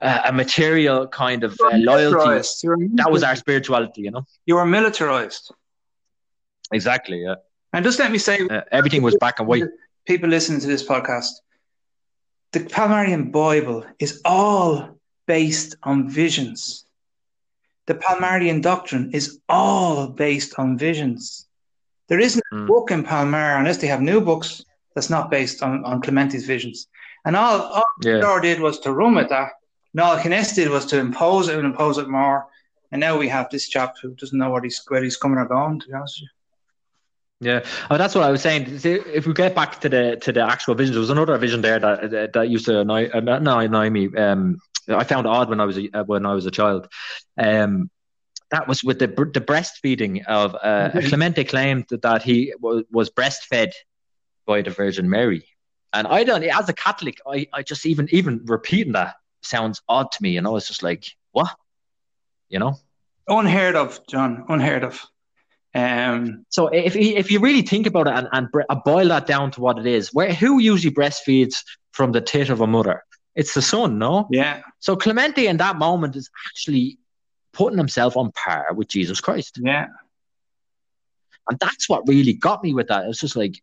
[0.00, 2.16] a, a material kind of uh, loyalty.
[2.16, 2.62] Militarized.
[2.64, 4.24] You were, That was our spirituality, you know.
[4.46, 5.52] you were militarized.
[6.72, 7.22] Exactly.
[7.22, 7.36] Yeah.
[7.72, 9.64] And just let me say, Uh, everything was black and white.
[10.06, 11.32] people listening to this podcast,
[12.52, 16.84] the Palmarian Bible is all based on visions.
[17.86, 21.46] The Palmarian doctrine is all based on visions.
[22.08, 22.66] There isn't a Mm.
[22.66, 24.64] book in Palmar, unless they have new books,
[24.94, 26.88] that's not based on, on Clemente's visions.
[27.24, 28.18] And all, all Yeah.
[28.18, 29.50] Lord did was to run with that.
[29.98, 32.46] All Ginés did was to impose it and impose it more.
[32.92, 35.46] And now we have this chap who doesn't know what he's, where he's coming or
[35.46, 36.28] going, to be honest with you.
[37.42, 38.66] Yeah, oh, that's what I was saying.
[38.84, 41.78] If we get back to the to the actual visions, there was another vision there
[41.78, 44.14] that that, that used to annoy, uh, annoy me.
[44.14, 46.86] Um, I found odd when I was a, uh, when I was a child.
[47.38, 47.90] Um,
[48.50, 51.08] that was with the the breastfeeding of uh, Mhm.
[51.08, 53.72] Clemente claimed that, that he was, was breastfed
[54.44, 55.46] by the Virgin Mary,
[55.94, 56.44] and I don't.
[56.44, 60.30] As a Catholic, I, I just even even repeating that sounds odd to me.
[60.30, 61.54] You know, it's just like what,
[62.48, 62.76] you know.
[63.28, 65.06] Unheard of, John, unheard of.
[65.74, 69.52] Um, So if if you really think about it and, and uh, boil that down
[69.52, 71.62] to what it is, where who usually breastfeeds
[71.92, 73.04] from the tit of a mother?
[73.36, 74.26] It's the son, no?
[74.32, 76.98] yeah, So Clemente in that moment is actually
[77.52, 79.60] putting himself on par with Jesus Christ.
[79.62, 79.86] yeah.
[81.48, 83.06] And that's what really got me with that.
[83.06, 83.62] It's just like,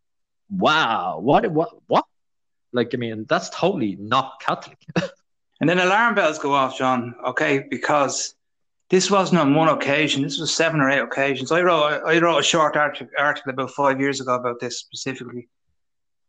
[0.49, 2.05] wow, what what what?
[2.73, 4.77] Like, I mean, that's totally not Catholic.
[5.59, 7.65] And then alarm bells go off, John, okay?
[7.69, 8.35] Because
[8.89, 10.21] this wasn't on one occasion.
[10.21, 11.51] This was seven or eight occasions.
[11.51, 15.49] I wrote I wrote a short article, article about five years ago about this specifically.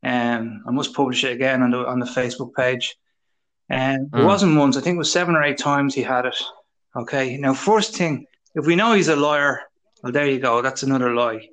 [0.02, 2.96] Um, I must publish it again on the on the Facebook page.
[3.68, 4.20] And mm.
[4.20, 4.76] it wasn't once.
[4.76, 6.36] I think it was seven or eight times he had it.
[6.96, 7.36] Okay.
[7.36, 9.60] Now, first thing, if we know he's a liar,
[10.02, 10.62] well, there you go.
[10.62, 11.48] That's another lie.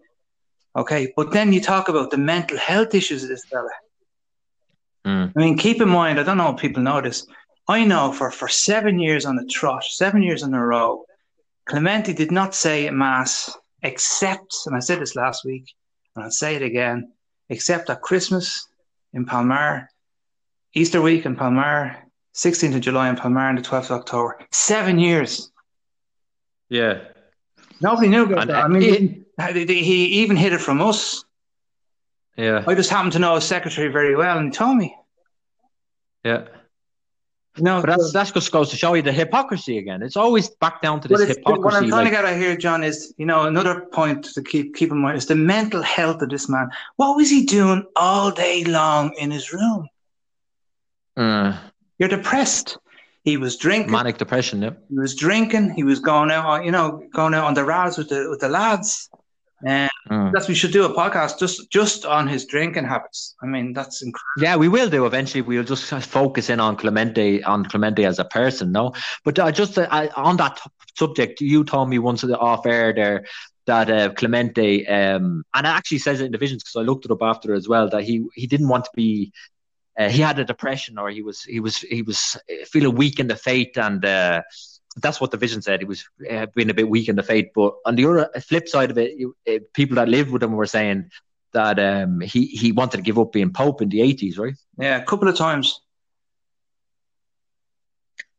[0.75, 1.11] Okay.
[1.15, 3.69] But then you talk about the mental health issues of this fella.
[5.05, 5.33] Mm.
[5.35, 7.27] I mean, keep in mind, I don't know if people know this.
[7.67, 11.05] I know for, for seven years on the trot, seven years in a row,
[11.65, 15.73] Clemente did not say Mass except, and I said this last week,
[16.15, 17.11] and I'll say it again,
[17.49, 18.67] except at Christmas
[19.13, 19.89] in Palmar,
[20.73, 21.97] Easter week in Palmar,
[22.35, 24.39] 16th of July in Palmar, and the 12th of October.
[24.51, 25.51] Seven years.
[26.69, 26.99] Yeah.
[27.81, 28.61] Nobody knew about and that.
[28.61, 31.23] Uh, I mean, it, he even hid it from us.
[32.37, 32.63] Yeah.
[32.67, 34.95] I just happened to know his secretary very well, and he told me.
[36.23, 36.45] Yeah.
[37.57, 40.01] No, but that's that's just goes to show you the hypocrisy again.
[40.01, 41.61] It's always back down to this hypocrisy.
[41.61, 44.41] What I'm trying like, to get at here, John, is you know another point to
[44.43, 46.69] keep keep in mind is the mental health of this man.
[46.97, 49.87] What was he doing all day long in his room?
[51.15, 51.57] Uh,
[51.97, 52.77] You're depressed.
[53.23, 53.91] He was drinking.
[53.91, 54.61] Manic depression.
[54.61, 54.71] Yeah.
[54.89, 55.71] He was drinking.
[55.71, 58.49] He was going out, you know, going out on the rads with the with the
[58.49, 59.09] lads.
[59.63, 60.31] And mm.
[60.33, 63.35] that's we should do a podcast just just on his drinking habits.
[63.41, 64.43] I mean, that's incredible.
[64.43, 65.41] Yeah, we will do eventually.
[65.41, 68.93] We'll just focus in on Clemente on Clemente as a person, no.
[69.23, 73.25] But uh, just uh, on that t- subject, you told me once off air there
[73.65, 77.05] that uh, Clemente, um, and it actually says it in the visions because I looked
[77.05, 79.31] it up after as well that he he didn't want to be.
[79.97, 83.27] Uh, he had a depression, or he was he was he was feeling weak in
[83.27, 84.41] the faith, and uh,
[84.97, 85.81] that's what the vision said.
[85.81, 87.47] He was uh, being a bit weak in the faith.
[87.53, 90.53] But on the other flip side of it, you, uh, people that lived with him
[90.53, 91.09] were saying
[91.53, 94.55] that um, he he wanted to give up being pope in the eighties, right?
[94.77, 95.81] Yeah, a couple of times.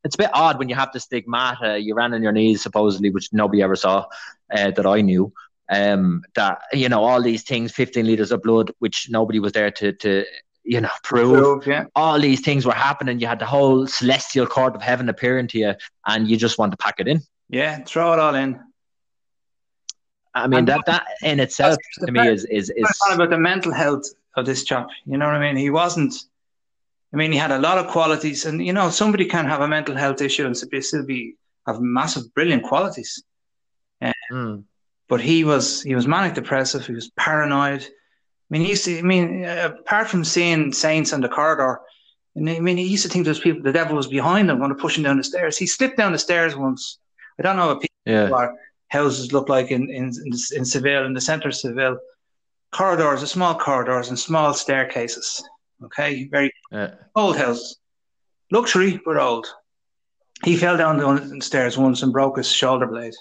[0.05, 1.81] It's a bit odd when you have the stigmata.
[1.81, 4.07] You ran on your knees, supposedly, which nobody ever saw
[4.55, 5.33] uh, that I knew.
[5.69, 9.71] Um, that you know all these things, fifteen liters of blood, which nobody was there
[9.73, 10.25] to to
[10.67, 11.85] you know, prove, prove yeah.
[11.95, 13.21] all these things were happening.
[13.21, 15.75] You had the whole celestial court of heaven appearing to you,
[16.07, 17.23] and you just want to pack it in.
[17.49, 18.61] Yeah, throw it all in.
[20.35, 23.73] I mean and that that in itself to me is is is about the mental
[23.73, 24.05] health
[24.37, 24.89] of this chap.
[25.07, 25.57] You know what I mean?
[25.57, 26.15] He wasn't.
[27.15, 29.69] I mean, he had a lot of qualities, and you know, somebody can have a
[29.69, 31.37] mental health issue and still be
[31.67, 33.23] have massive, brilliant qualities.
[34.03, 34.65] Um, mm.
[35.09, 36.87] But he was he was manic depressive.
[36.87, 37.87] He was paranoid.
[38.49, 41.81] I mean, he used to, I mean, uh, apart from seeing saints on the corridor,
[42.37, 44.77] I mean, he used to think those people, the devil was behind him, going to
[44.77, 45.57] push him down the stairs.
[45.57, 46.99] He slipped down the stairs once.
[47.39, 48.49] I don't know what people yeah.
[48.89, 50.13] houses look like in, in,
[50.55, 51.99] in Seville, in the centre of Seville.
[52.73, 55.43] Corridors, small corridors and small staircases.
[55.85, 56.95] Okay, very yeah.
[57.15, 57.79] old houses.
[58.53, 59.47] Luxury, but old.
[60.45, 63.15] He fell down the stairs once and broke his shoulder blade.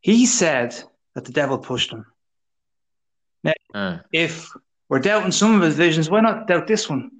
[0.00, 0.74] He said
[1.14, 2.04] that the devil pushed him.
[3.74, 3.98] Now, uh.
[4.12, 4.50] if
[4.88, 7.10] we're doubting some of his visions, why not doubt this one?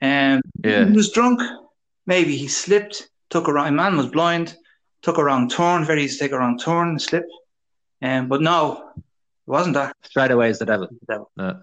[0.00, 0.84] Um, yeah.
[0.84, 1.40] He was drunk.
[2.06, 3.74] Maybe he slipped, took a wrong.
[3.74, 4.56] Man was blind,
[5.02, 5.84] took a wrong turn.
[5.84, 7.24] Very easy to take a wrong turn, slip.
[8.00, 9.02] Um, but no, it
[9.46, 9.96] wasn't that.
[10.02, 10.88] Straight away is the devil.
[10.88, 11.30] The devil.
[11.36, 11.54] Yeah.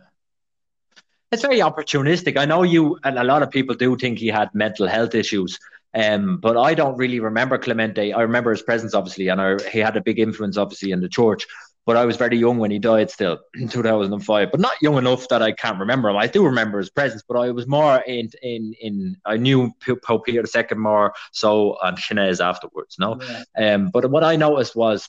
[1.31, 2.37] It's very opportunistic.
[2.37, 5.59] I know you, and a lot of people do think he had mental health issues.
[5.93, 8.11] Um, but I don't really remember Clemente.
[8.11, 11.09] I remember his presence, obviously, and I, he had a big influence, obviously, in the
[11.09, 11.47] church.
[11.85, 15.27] But I was very young when he died still in 2005, but not young enough
[15.29, 16.17] that I can't remember him.
[16.17, 19.71] I do remember his presence, but I was more in, in, in I knew
[20.03, 23.19] Pope Peter II more so and Ginés afterwards, no?
[23.57, 23.75] Yeah.
[23.75, 25.07] Um, but what I noticed was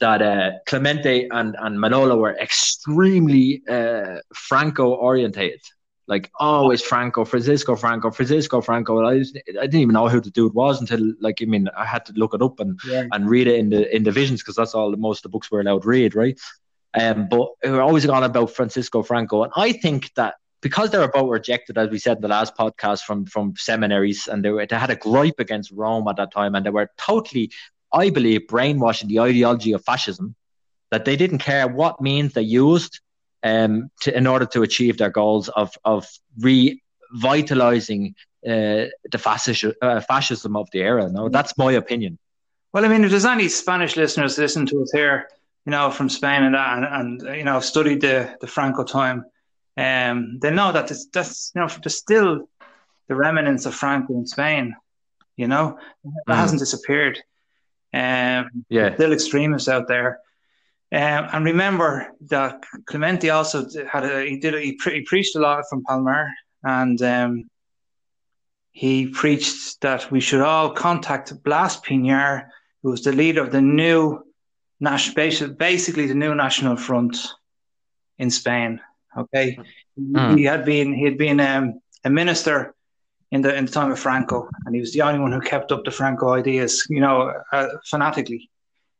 [0.00, 5.60] that uh, Clemente and, and Manolo were extremely uh, Franco orientated
[6.08, 9.04] like always Franco, Francisco Franco, Francisco Franco.
[9.04, 12.06] I, I didn't even know who the dude was until like I mean I had
[12.06, 13.04] to look it up and yeah.
[13.12, 15.50] and read it in the in the visions because that's all most of the books
[15.50, 16.38] we're allowed to read, right?
[16.98, 21.08] Um, but we're always on about Francisco Franco, and I think that because they were
[21.08, 24.64] both rejected, as we said in the last podcast, from from seminaries, and they were,
[24.64, 27.52] they had a gripe against Rome at that time, and they were totally,
[27.92, 30.34] I believe, brainwashing the ideology of fascism.
[30.90, 33.02] That they didn't care what means they used
[33.42, 36.06] um, to, in order to achieve their goals of of
[36.38, 38.14] revitalizing
[38.46, 41.08] uh, the fascism, uh, fascism of the era.
[41.10, 42.18] No, that's my opinion.
[42.72, 45.28] Well, I mean, if there's any Spanish listeners listen to us here,
[45.64, 49.24] you know, from Spain and that, and, and you know, studied the the Franco time,
[49.76, 52.48] um, they know that that's you know, there's still
[53.08, 54.74] the remnants of Franco in Spain.
[55.36, 55.78] You know,
[56.26, 56.36] that mm.
[56.36, 57.18] hasn't disappeared.
[57.94, 60.20] Um, yeah, still extremists out there.
[60.90, 65.36] Um, and remember that Clemente also had a, he did a, he, pre- he preached
[65.36, 66.30] a lot from Palmar,
[66.64, 67.50] and um,
[68.70, 72.46] he preached that we should all contact Blas Piñar,
[72.82, 74.24] who who was the leader of the new
[74.80, 77.18] national, basically the new National Front
[78.18, 78.80] in Spain.
[79.16, 79.58] Okay,
[80.00, 80.38] mm.
[80.38, 82.74] he had been he had been um, a minister
[83.30, 85.72] in the in the time of Franco, and he was the only one who kept
[85.72, 88.48] up the Franco ideas, you know, uh, fanatically.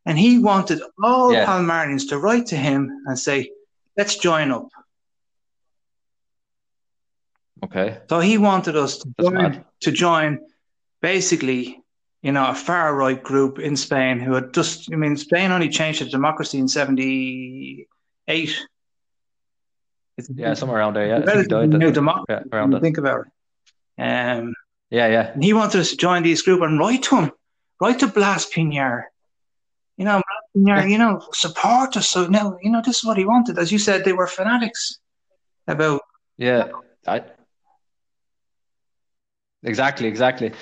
[0.07, 1.44] And he wanted all yeah.
[1.44, 3.51] Palmarians to write to him and say,
[3.96, 4.68] "Let's join up."
[7.64, 7.99] Okay.
[8.09, 10.38] So he wanted us to join, to join,
[11.03, 11.82] basically,
[12.22, 14.92] you know, a far right group in Spain who had just.
[14.92, 18.57] I mean, Spain only changed to democracy in '78.
[20.34, 21.07] yeah, somewhere around there.
[21.07, 22.26] Yeah, I think died, new democracy.
[22.28, 23.32] Yeah, around think about it.
[24.03, 24.55] Um,
[24.90, 25.32] yeah, yeah.
[25.32, 27.32] And he wanted us to join this group and write to him,
[27.80, 29.05] write to Blas Piñar.
[30.55, 32.09] You know, you know, support us.
[32.09, 33.59] So now, you know, this is what he wanted.
[33.59, 34.99] As you said, they were fanatics
[35.66, 36.01] about.
[36.36, 36.68] Yeah,
[37.07, 37.22] I,
[39.62, 40.53] exactly, exactly.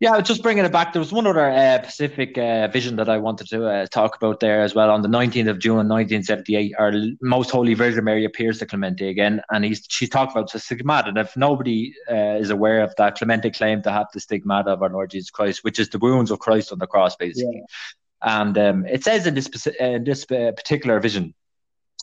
[0.00, 0.92] Yeah, just bringing it back.
[0.92, 4.38] There was one other uh, Pacific uh, vision that I wanted to uh, talk about
[4.38, 4.90] there as well.
[4.90, 9.42] On the 19th of June 1978, our Most Holy Virgin Mary appears to Clemente again,
[9.50, 11.08] and he's, she talked about the stigmata.
[11.08, 14.82] And if nobody uh, is aware of that, Clemente claimed to have the stigmata of
[14.82, 17.56] our Lord Jesus Christ, which is the wounds of Christ on the cross, basically.
[17.56, 17.74] Yeah.
[18.22, 19.48] And um, it says in this,
[19.78, 21.34] in this uh, particular vision,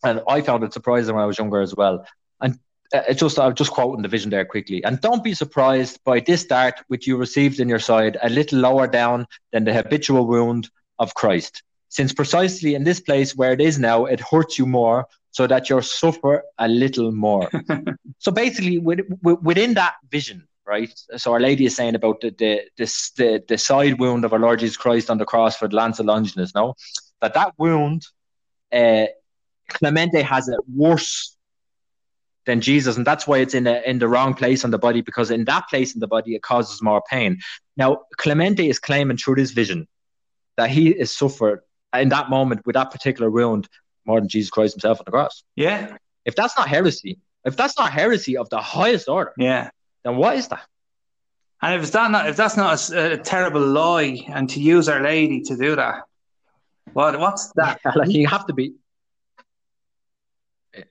[0.04, 2.06] and I found it surprising when I was younger as well.
[2.42, 2.60] And
[2.94, 4.84] uh, it's just I'm just quoting the vision there quickly.
[4.84, 8.60] And don't be surprised by this dart which you received in your side a little
[8.60, 11.64] lower down than the habitual wound of Christ.
[11.90, 15.70] Since precisely in this place where it is now, it hurts you more, so that
[15.70, 17.50] you suffer a little more.
[18.20, 20.94] so basically, within that vision, right?
[21.18, 22.86] So Our Lady is saying about the the, the
[23.18, 26.00] the, the side wound of our Lord Jesus Christ on the cross for the Lance
[26.00, 26.76] of Longinus, no,
[27.22, 28.06] that that wound,
[28.72, 29.06] uh,
[29.70, 31.36] Clemente has it worse
[32.46, 35.02] than Jesus, and that's why it's in the in the wrong place on the body
[35.02, 37.40] because in that place in the body it causes more pain.
[37.78, 39.88] Now Clemente is claiming through this vision
[40.58, 41.62] that he is suffered
[41.94, 43.68] in that moment with that particular wound
[44.06, 45.44] more than Jesus Christ himself on the cross.
[45.56, 45.98] Yeah.
[46.24, 49.70] If that's not heresy, if that's not heresy of the highest order, yeah,
[50.06, 50.66] then what is that?
[51.62, 55.02] And if that not if that's not a, a terrible lie, and to use Our
[55.02, 56.04] Lady to do that,
[56.94, 57.82] what what's that?
[57.84, 58.76] Yeah, like you have to be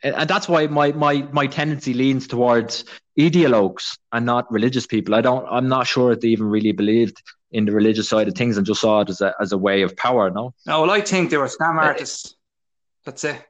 [0.02, 2.84] and that's why my my my tendency leans towards
[3.18, 5.14] ideologues and not religious people.
[5.14, 5.46] I don't.
[5.48, 8.66] I'm not sure if they even really believed in the religious side of things and
[8.66, 10.30] just saw it as a as a way of power.
[10.30, 10.54] No.
[10.66, 10.82] No.
[10.82, 12.34] Well, I think they were scam uh, artists.
[13.04, 13.42] That's it.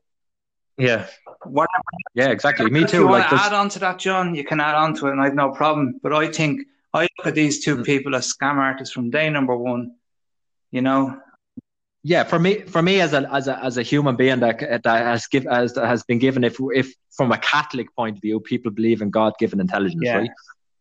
[0.77, 1.07] Yeah.
[1.47, 1.83] Whatever.
[2.15, 2.31] Yeah.
[2.31, 2.71] Exactly.
[2.71, 2.99] Me too.
[2.99, 5.13] you like want to add on to that, John, you can add on to it,
[5.13, 6.01] and I have no problem.
[6.03, 7.85] But I think I look at these two mm.
[7.85, 9.97] people as scam artists from day number one.
[10.71, 11.21] You know,
[12.07, 14.85] yeah, for me, for me as a as a as a human being that that
[14.85, 18.71] has give as has been given, if if from a Catholic point of view, people
[18.71, 20.19] believe in God given intelligence, yeah.
[20.19, 20.31] right?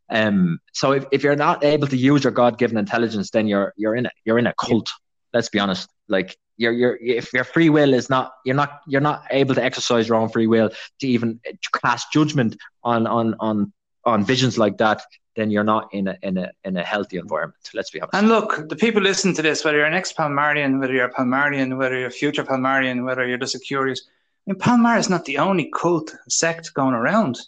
[0.10, 3.74] Um, so if, if you're not able to use your God given intelligence, then you're
[3.78, 4.12] you're in it.
[4.26, 4.90] You're in a cult.
[5.34, 5.90] Let's be honest.
[6.08, 9.64] Like you're you're if your free will is not you're not you're not able to
[9.64, 13.74] exercise your own free will to even uh, cast judgment on on on
[14.06, 15.02] on visions like that
[15.36, 17.70] then you're not in a in a in a healthy environment.
[17.74, 18.14] Let's be honest.
[18.14, 21.78] And look, the people listen to this, whether you're an ex-Palmarian, whether you're a Palmarian,
[21.78, 24.02] whether you're a future Palmarian, whether you're just a curious.
[24.48, 27.40] I mean, Palmar is not the only cult sect going around.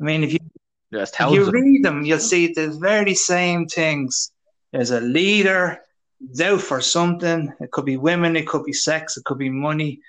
[0.00, 0.38] I mean, if you
[0.92, 4.32] if you read them, you'll see the very same things.
[4.72, 5.80] There's a leader,
[6.40, 7.52] out for something.
[7.60, 10.00] It could be women, it could be sex, it could be money,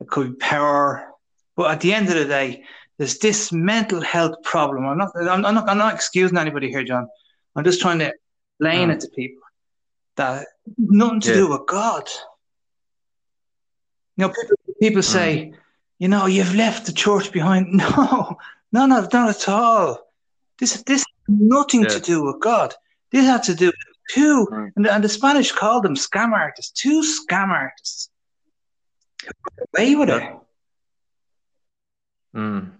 [0.00, 1.08] it could be power.
[1.56, 2.64] But at the end of the day,
[2.98, 4.86] there's this mental health problem.
[4.86, 7.08] I'm not, I'm not, I'm not excusing anybody here, John.
[7.56, 8.12] I'm just trying to
[8.58, 8.94] explain mm.
[8.94, 9.42] it to people
[10.16, 10.46] that
[10.78, 11.34] nothing to yeah.
[11.34, 12.08] do with God.
[14.16, 15.04] You know, people, people mm.
[15.04, 15.52] say,
[15.98, 17.80] you know, you've left the church behind.
[18.72, 20.00] No, no, no, not at all.
[20.58, 21.90] This, this nothing yeah.
[21.90, 22.74] to do with God.
[23.12, 24.70] This had to do with two, mm.
[24.76, 28.10] and, and the Spanish called them scam artists, two scam artists.
[29.76, 30.22] Away with it.
[32.36, 32.72] Mm.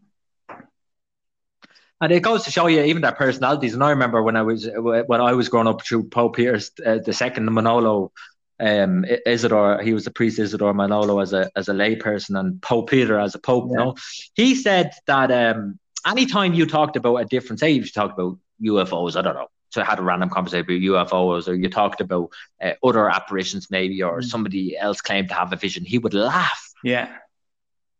[2.01, 3.73] And it goes to show you even their personalities.
[3.73, 6.99] And I remember when I was when I was growing up through Pope Peter uh,
[6.99, 8.13] the second Manolo
[8.61, 12.91] um, Isidore, he was the priest Isidore Manolo as a as a layperson and Pope
[12.91, 13.71] Peter as a pope.
[13.71, 13.79] Yeah.
[13.79, 13.95] You know,
[14.35, 19.17] he said that um, anytime you talked about a different, say you talked about UFOs,
[19.17, 22.31] I don't know, so I had a random conversation about UFOs, or you talked about
[22.63, 24.25] uh, other apparitions, maybe, or mm.
[24.25, 26.73] somebody else claimed to have a vision, he would laugh.
[26.85, 27.09] Yeah.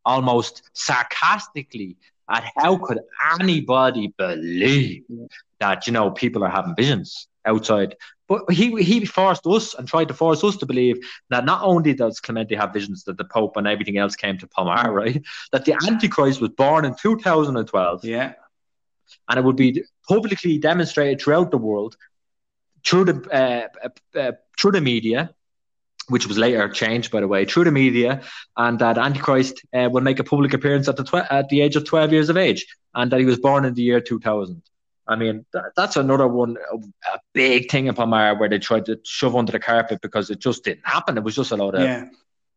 [0.05, 1.97] Almost sarcastically
[2.31, 3.01] at how could
[3.41, 5.03] anybody believe
[5.59, 7.97] that you know people are having visions outside
[8.29, 10.97] but he he forced us and tried to force us to believe
[11.29, 14.47] that not only does Clemente have visions that the Pope and everything else came to
[14.47, 15.23] Palmar, right?
[15.53, 18.05] That the Antichrist was born in 2012.
[18.05, 18.33] Yeah.
[19.29, 21.97] And it would be publicly demonstrated throughout the world
[22.85, 25.35] through the uh, uh, uh, through the media
[26.09, 28.21] which was later changed, by the way, through the media,
[28.59, 31.77] and that Antichrist uh, will make a public appearance at the tw- at the age
[31.77, 34.61] of 12 years of age, and that he was born in the year 2000.
[35.07, 36.57] I mean, that, that's another one,
[37.13, 40.41] a big thing in Palmar where they tried to shove under the carpet because it
[40.41, 41.17] just didn't happen.
[41.17, 42.09] It was just a lot of Yeah.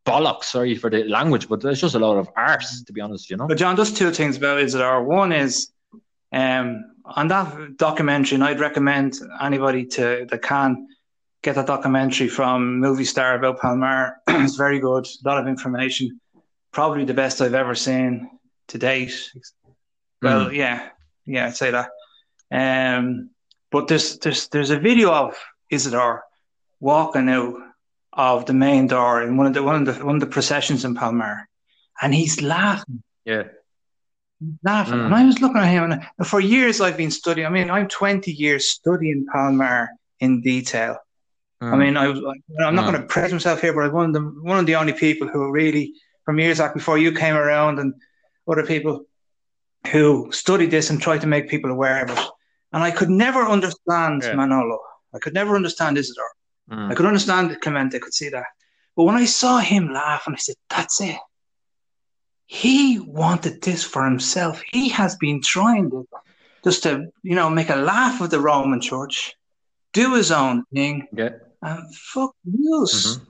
[0.06, 0.46] bollocks.
[0.46, 3.30] Sorry for the language, but there's just a lot of arse, to be honest.
[3.30, 3.48] You know.
[3.48, 5.04] But John, just two things about Isidore.
[5.04, 5.72] One is
[6.32, 10.88] um, on that documentary, and I'd recommend anybody to that can
[11.42, 14.18] get that documentary from Movistar about Palmar.
[14.28, 16.20] it's very good, a lot of information.
[16.72, 18.30] Probably the best I've ever seen
[18.68, 19.32] to date.
[20.22, 20.90] Well, yeah,
[21.26, 21.90] yeah, I'd say that.
[22.52, 23.30] Um,
[23.72, 25.38] but there's there's there's a video of
[25.70, 26.24] Isidore
[26.80, 27.56] walking out
[28.14, 30.86] of the main door in one of the one of the one of the processions
[30.86, 31.48] in Palmar,
[32.02, 33.44] and he's laughing Yeah.
[34.64, 34.96] Laughing.
[35.00, 35.06] Mm.
[35.06, 37.48] And I was looking at him, and for years I've been studying.
[37.48, 40.98] I mean, I'm 20 years studying Palmar in detail.
[41.60, 42.20] I mean, I was.
[42.64, 42.92] I'm not Mm.
[42.92, 45.28] going to praise myself here, but I'm one of the one of the only people
[45.28, 47.96] who really, from years back before you came around, and
[48.48, 49.06] other people
[49.92, 52.20] who studied this and tried to make people aware of it.
[52.74, 54.36] And I could never understand Yeah.
[54.36, 54.80] Manolo.
[55.16, 56.32] I could never understand Isidore.
[56.70, 56.92] Mm.
[56.92, 57.98] I could understand Clemente.
[57.98, 58.46] I could see that.
[58.96, 61.18] But when I saw him laugh, and I said, "That's it."
[62.48, 64.62] He wanted this for himself.
[64.72, 66.08] He has been trying to,
[66.64, 69.36] just to, you know, make a laugh of the Roman Church,
[69.92, 71.30] do his own thing, yeah.
[71.62, 73.18] and fuck news.
[73.18, 73.28] Mhm.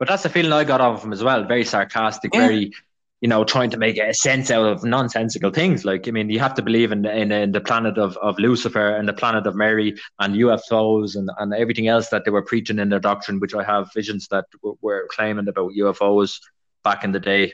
[0.00, 1.44] But that's the feeling I got of him as well.
[1.44, 2.40] Very sarcastic, Yeah.
[2.40, 2.72] very,
[3.20, 5.84] you know, trying to make a sense out of nonsensical things.
[5.84, 8.96] Like, I mean, you have to believe in in, in the planet of, of Lucifer
[8.96, 12.80] and the planet of Mary and UFOs and, and everything else that they were preaching
[12.80, 14.46] in their doctrine, which I have visions that
[14.80, 16.40] were claiming about UFOs
[16.82, 17.52] back in the day.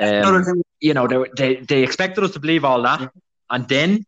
[0.00, 3.12] Um, you know, they, they, they expected us to believe all that.
[3.50, 4.06] And then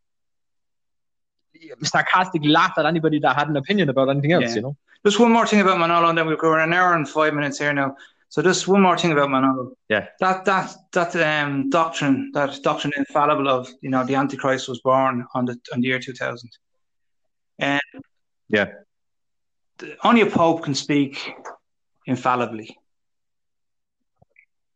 [1.83, 4.55] sarcastically laughed at anybody that had an opinion about anything else, Yeah.
[4.57, 4.77] you know?
[5.05, 7.59] Just one more thing about Manolo, and then we're going an hour and five minutes
[7.59, 7.95] here now.
[8.31, 9.77] So just one more thing about Manolo.
[9.91, 10.09] Yeah.
[10.19, 15.27] That that that um doctrine, that doctrine infallible of you know the Antichrist was born
[15.35, 16.51] on the on the year two thousand.
[17.59, 17.81] And
[18.49, 18.69] Yeah.
[19.79, 21.35] the- only a pope can speak
[22.07, 22.77] infallibly.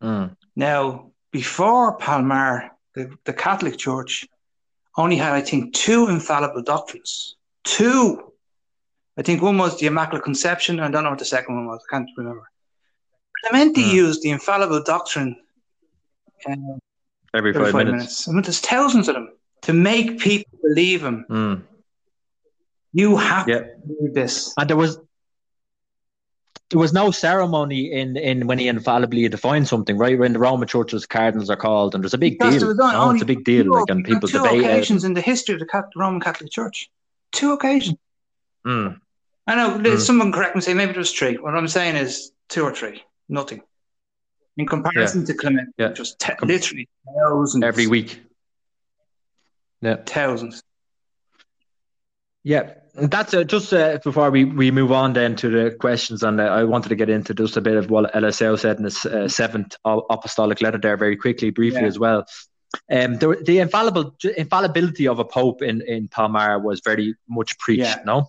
[0.03, 0.37] Mm.
[0.57, 4.27] Now, before Palmar, the, the Catholic Church
[4.97, 7.37] only had, I think, two infallible doctrines.
[7.65, 8.33] Two.
[9.17, 10.81] I think one was the Immaculate Conception.
[10.81, 11.81] I don't know what the second one was.
[11.91, 12.49] I can't remember.
[13.45, 13.95] Clemente Hmm.
[13.97, 15.37] used the infallible doctrine
[16.47, 16.53] uh,
[17.35, 17.95] Every every five, five minutes.
[17.95, 18.29] minutes.
[18.29, 19.33] I mean, there's thousands of them
[19.63, 21.27] to make people believe him.
[21.29, 21.63] Mm.
[22.93, 23.59] You have Yeah.
[23.61, 24.55] to believe this.
[24.57, 24.99] And there was
[26.71, 30.19] there was no ceremony in, in when he infallibly defined something, right?
[30.19, 32.75] When the Roman churches cardinals are called, and there's a big Because deal.
[32.75, 34.65] no, only it's a big deal, two- like, and people two debate it.
[34.65, 36.91] occasions in the history of the Cat- Roman Catholic Church.
[37.33, 37.97] Two occasions.
[38.67, 39.01] Mm.
[39.47, 39.99] I know Mm.
[40.01, 41.37] someone correct me say maybe it was three.
[41.39, 43.63] What I'm saying is two or three, nothing.
[44.59, 45.93] In comparison to Clement, Yeah.
[45.93, 48.21] just te- literally thousands Every week.
[49.81, 49.97] Yeah.
[50.05, 50.63] thousands.
[52.49, 56.41] Yeah, that's uh, just uh, before we, we move on then to the questions, and
[56.41, 59.05] uh, I wanted to get into just a bit of what LSL said in his
[59.05, 61.89] uh, seventh apostolic letter there very quickly, briefly Yeah.
[61.89, 62.25] as well.
[62.91, 67.83] Um, the, the infallible infallibility of a pope in, in Palmar was very much preached,
[67.83, 68.03] Yeah.
[68.07, 68.29] no?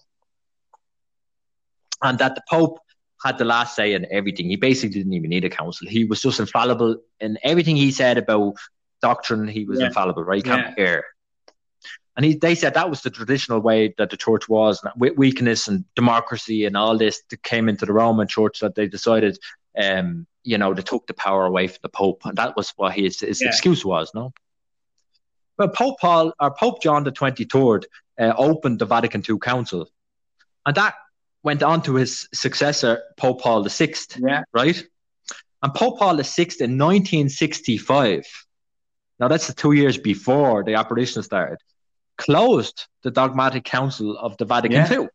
[2.01, 2.79] And that the pope
[3.23, 4.49] had the last say in everything.
[4.49, 5.87] He basically didn't even need a council.
[5.87, 8.55] He was just infallible in everything he said about
[9.01, 9.47] doctrine.
[9.47, 9.87] He was Yeah.
[9.87, 10.43] infallible, right?
[10.43, 11.05] He can't err.
[12.19, 15.69] And he, they said that was the traditional way that the church was, and weakness
[15.69, 19.39] and democracy and all this that came into the Roman church that they decided,
[19.81, 22.93] um, you know, they took the power away from the Pope, and that was what
[22.93, 23.47] his, his Yeah.
[23.47, 24.33] excuse was, no.
[25.55, 27.87] But Pope Paul or Pope John the Twenty Third
[28.19, 29.89] uh, opened the Vatican II Council,
[30.65, 30.95] and that
[31.43, 34.83] went on to his successor Pope Paul the Sixth Yeah, right?
[35.63, 38.25] And Pope Paul VI in 1965,
[39.21, 41.59] now that's the two years before the operation started,
[42.19, 44.99] closed the dogmatic council of the Vatican Yeah.
[45.01, 45.07] II.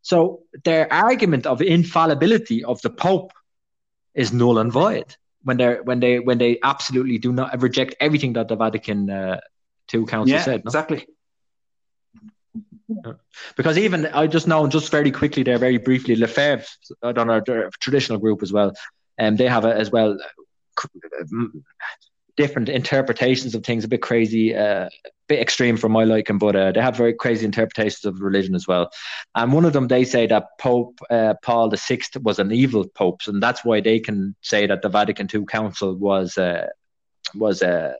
[0.00, 3.32] So their argument of infallibility of the Pope
[4.14, 5.14] is null and void
[5.44, 9.40] when they when they when they absolutely do not reject everything that the Vatican uh,
[9.94, 10.64] II council yeah, said.
[10.64, 10.68] no?
[10.68, 11.06] exactly.
[13.56, 16.66] Because even I just know, just very quickly there, very briefly, Lefebvre,
[17.12, 17.40] don't know,
[17.80, 18.72] traditional group as well,
[19.18, 20.18] and they have a, as well
[22.36, 24.90] different interpretations of things, a bit crazy, uh, a
[25.28, 28.66] bit extreme for my liking, but uh, they have very crazy interpretations of religion as
[28.66, 28.90] well.
[29.34, 32.86] And one of them, they say that Pope uh, Paul the Sixth was an evil
[32.86, 36.68] pope, and that's why they can say that the Vatican II Council was uh,
[37.34, 37.94] was uh,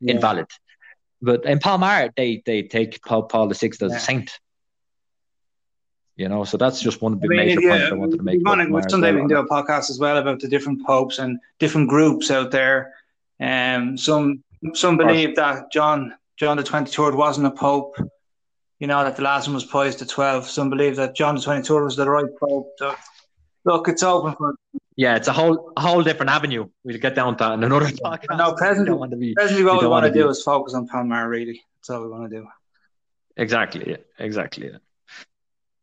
[0.00, 0.14] Yeah.
[0.14, 0.46] invalid.
[1.20, 3.98] But in Palmar, they they take Paul, Paul the Sixth as Yeah.
[3.98, 4.38] a saint.
[6.18, 8.16] You know, so that's just one of the I mean, major yeah, points I wanted
[8.16, 8.44] to make.
[8.44, 11.88] Wanna, someday we can do a podcast as well about the different popes and different
[11.88, 12.92] groups out there.
[13.40, 14.42] Um, some
[14.74, 17.94] some believe that John John the Twenty Third wasn't a pope.
[18.80, 20.50] You know that the last one was Pius the Twelfth.
[20.50, 22.72] Some believe that John the Twenty Third was the right pope.
[22.78, 22.96] So,
[23.64, 24.56] look, it's open for.
[24.96, 26.66] Yeah, it's a whole a whole different avenue.
[26.82, 28.36] We'll get down to that in another podcast.
[28.36, 31.28] No, presently, to be, presently what we want to do is focus on Palmar.
[31.28, 32.48] Really, that's all we want to do.
[33.36, 33.98] Exactly.
[34.18, 34.72] Exactly.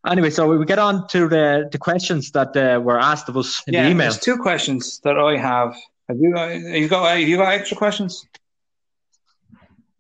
[0.08, 3.64] Anyway, so we get on to the, the questions that uh, were asked of us
[3.68, 4.10] in yeah, the email.
[4.12, 5.76] There's two questions that I have.
[6.08, 8.26] Have you, uh, you got have you got extra questions?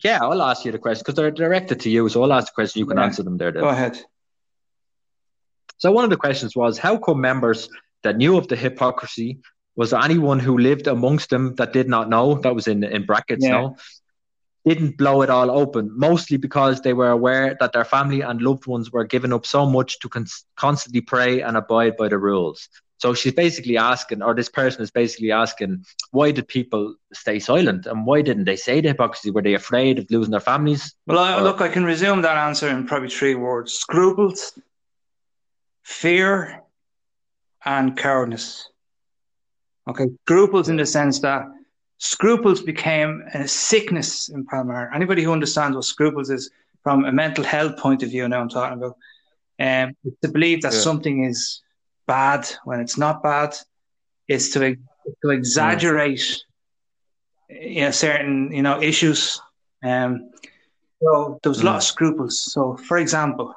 [0.04, 2.08] Yeah, I'll ask you the question because they're directed to you.
[2.10, 2.80] So I'll ask the question.
[2.80, 3.06] You can yeah.
[3.06, 3.52] answer them there.
[3.52, 3.64] Then.
[3.64, 4.00] Go ahead.
[5.78, 7.70] So one of the questions was, how come members
[8.04, 9.40] that knew of the hypocrisy
[9.76, 12.36] was there anyone who lived amongst them that did not know?
[12.36, 13.44] That was in in brackets.
[13.44, 13.52] Yeah.
[13.52, 13.78] No,
[14.66, 18.66] didn't blow it all open, mostly because they were aware that their family and loved
[18.66, 20.26] ones were giving up so much to con-
[20.56, 22.68] constantly pray and abide by the rules.
[22.98, 27.86] So she's basically asking, or this person is basically asking, why did people stay silent
[27.86, 29.32] and why didn't they say the hypocrisy?
[29.32, 30.96] Were they afraid of losing their families?
[31.06, 34.58] Well, I, look, I can resume that answer in probably three words scruples,
[35.84, 36.64] fear,
[37.64, 38.70] and cowardice.
[39.88, 41.44] Okay, scruples in the sense that
[41.98, 44.92] scruples became a sickness in Palmar.
[44.94, 46.50] Anybody who understands what scruples is
[46.84, 48.98] from a mental health point of view, now I'm talking about,
[49.60, 50.80] um, to believe that yeah.
[50.80, 51.62] something is
[52.08, 53.56] bad when it's not bad,
[54.28, 54.78] is to
[55.22, 56.44] to exaggerate,
[57.50, 59.42] you know, certain you know issues.
[59.84, 60.32] Um,
[61.02, 61.86] so there was a lot of mm.
[61.86, 62.40] scruples.
[62.40, 63.54] So, for example,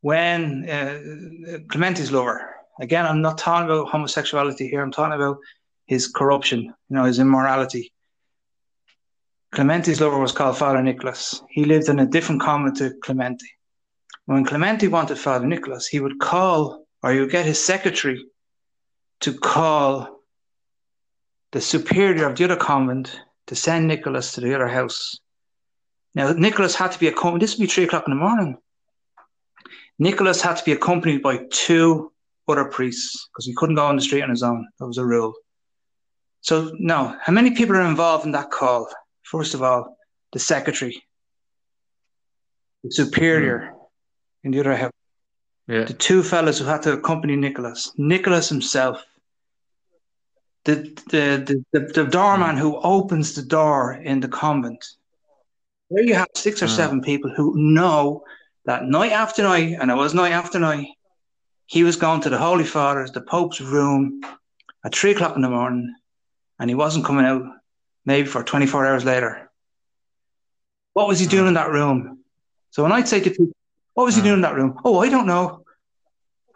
[0.00, 4.82] when uh, Clemente's lover, again, I'm not talking about homosexuality here.
[4.82, 5.38] I'm talking about
[5.92, 7.92] his corruption, you know, his immorality.
[9.50, 11.42] Clemente's lover was called Father Nicholas.
[11.50, 13.46] He lived in a different convent to Clemente.
[14.24, 18.24] When Clemente wanted Father Nicholas, he would call or he would get his secretary
[19.20, 20.22] to call
[21.50, 25.18] the superior of the other convent to send Nicholas to the other house.
[26.14, 28.56] Now, Nicholas had to be accompanied, this would be three o'clock in the morning.
[29.98, 32.12] Nicholas had to be accompanied by two
[32.48, 34.66] other priests because he couldn't go on the street on his own.
[34.78, 35.34] That was a rule.
[36.42, 38.88] So, now, how many people are involved in that call?
[39.22, 39.96] First of all,
[40.32, 41.00] the secretary,
[42.82, 43.78] the superior mm.
[44.42, 44.92] in the other house,
[45.68, 45.84] yeah.
[45.84, 49.04] the two fellows who had to accompany Nicholas, Nicholas himself,
[50.64, 50.74] the,
[51.10, 52.58] the, the, the, the doorman mm.
[52.58, 54.84] who opens the door in the convent.
[55.90, 56.76] There you have six or mm.
[56.76, 58.24] seven people who know
[58.64, 60.88] that night after night, and it was night after night,
[61.66, 64.22] he was going to the Holy Father's, the Pope's room
[64.84, 65.94] at three o'clock in the morning
[66.62, 67.42] and he wasn't coming out
[68.06, 69.50] maybe for 24 hours later.
[70.92, 72.20] What was he doing in that room?
[72.70, 73.50] So when I'd say to people,
[73.94, 74.78] what was he doing in that room?
[74.84, 75.64] Oh, I don't know.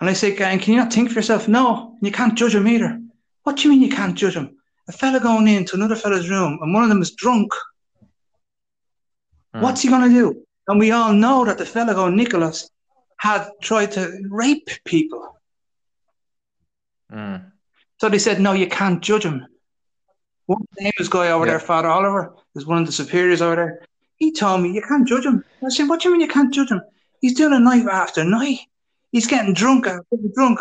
[0.00, 1.48] And I say, can you not think for yourself?
[1.48, 3.02] No, you can't judge him either.
[3.42, 4.56] What do you mean you can't judge him?
[4.86, 7.52] A fella going into another fella's room and one of them is drunk.
[9.56, 9.62] Mm.
[9.62, 10.46] What's he going to do?
[10.68, 12.70] And we all know that the fella going, Nicholas,
[13.16, 15.36] had tried to rape people.
[17.12, 17.50] Mm.
[18.00, 19.46] So they said, no, you can't judge him.
[20.46, 21.52] One famous guy over yeah.
[21.52, 23.86] there, Father Oliver, is one of the superiors over there.
[24.16, 25.44] He told me you can't judge him.
[25.64, 26.80] I said, "What do you mean you can't judge him?
[27.20, 28.60] He's doing a night after night.
[29.12, 30.60] He's getting drunk after drunk."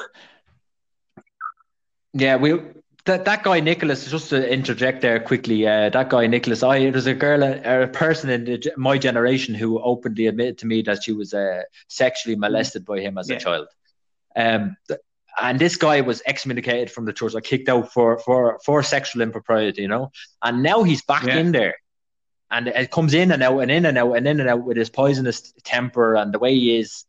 [2.13, 2.59] Yeah, we
[3.05, 4.09] that that guy Nicholas.
[4.09, 6.63] Just to interject there quickly, uh, that guy Nicholas.
[6.63, 10.65] I there's a girl, a, a person in the, my generation who openly admitted to
[10.65, 13.35] me that she was uh, sexually molested by him as yeah.
[13.35, 13.67] a child.
[14.35, 14.75] Um,
[15.41, 19.21] and this guy was excommunicated from the church, like kicked out for for for sexual
[19.21, 20.11] impropriety, you know.
[20.41, 21.37] And now he's back yeah.
[21.37, 21.75] in there,
[22.51, 24.77] and it comes in and out and in and out and in and out with
[24.77, 27.05] his poisonous temper and the way he is.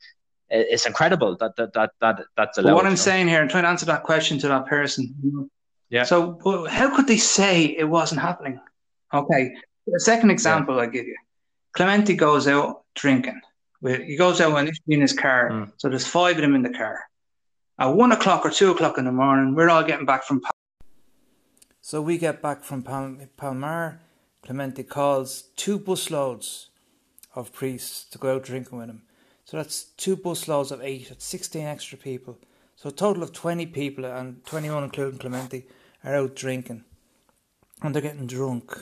[0.48, 2.70] It's incredible that that that, that that's allowed.
[2.70, 2.97] But what I'm know?
[2.97, 5.51] saying here, I'm trying to answer that question to that person.
[5.90, 6.05] Yeah.
[6.05, 6.39] So
[6.69, 8.61] how could they say it wasn't happening?
[9.12, 9.55] Okay.
[9.86, 10.82] The second example yeah.
[10.82, 11.16] I give you,
[11.73, 13.40] Clemente goes out drinking.
[13.82, 15.51] He goes out when he's in his car.
[15.51, 15.73] Mm.
[15.77, 17.01] So there's five of them in the car
[17.78, 20.40] at one o'clock or two o'clock in the morning, we're all getting back from.
[20.40, 20.53] Pal-
[21.81, 24.01] so we get back from Pal- Palmar.
[24.43, 26.66] Clemente calls two busloads
[27.35, 29.03] of priests to go out drinking with him.
[29.44, 31.09] So that's two busloads of eight.
[31.09, 32.39] That's sixteen extra people.
[32.77, 35.66] So a total of twenty people, and twenty-one including Clemente,
[36.05, 36.85] are out drinking,
[37.82, 38.78] and they're getting drunk.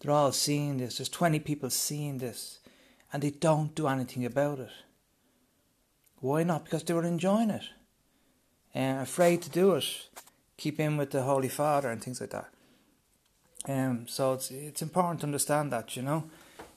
[0.00, 0.98] They're all seeing this.
[0.98, 2.60] There's twenty people seeing this,
[3.12, 4.70] and they don't do anything about it.
[6.16, 6.64] Why not?
[6.64, 7.64] Because they were enjoying it
[8.74, 9.84] uh, afraid to do it,
[10.56, 12.48] keep in with the Holy Father and things like that.
[13.68, 16.30] Um, so it's it's important to understand that you know,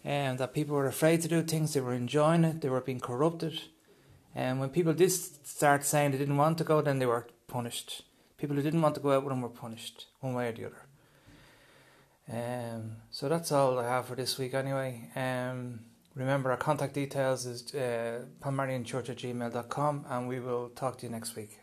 [0.04, 1.74] and um, that people were afraid to do things.
[1.74, 2.62] They were enjoying it.
[2.62, 3.62] They were being corrupted.
[4.36, 8.04] And when people did start saying they didn't want to go, then they were punished.
[8.38, 10.66] People who didn't want to go out with them were punished, one way or the
[10.66, 10.86] other.
[12.32, 15.10] Um, so that's all I have for this week, anyway.
[15.16, 15.82] Um,
[16.16, 21.12] remember, our contact details is uh, palmarianchurch at gmail.com, and we will talk to you
[21.12, 21.63] next week.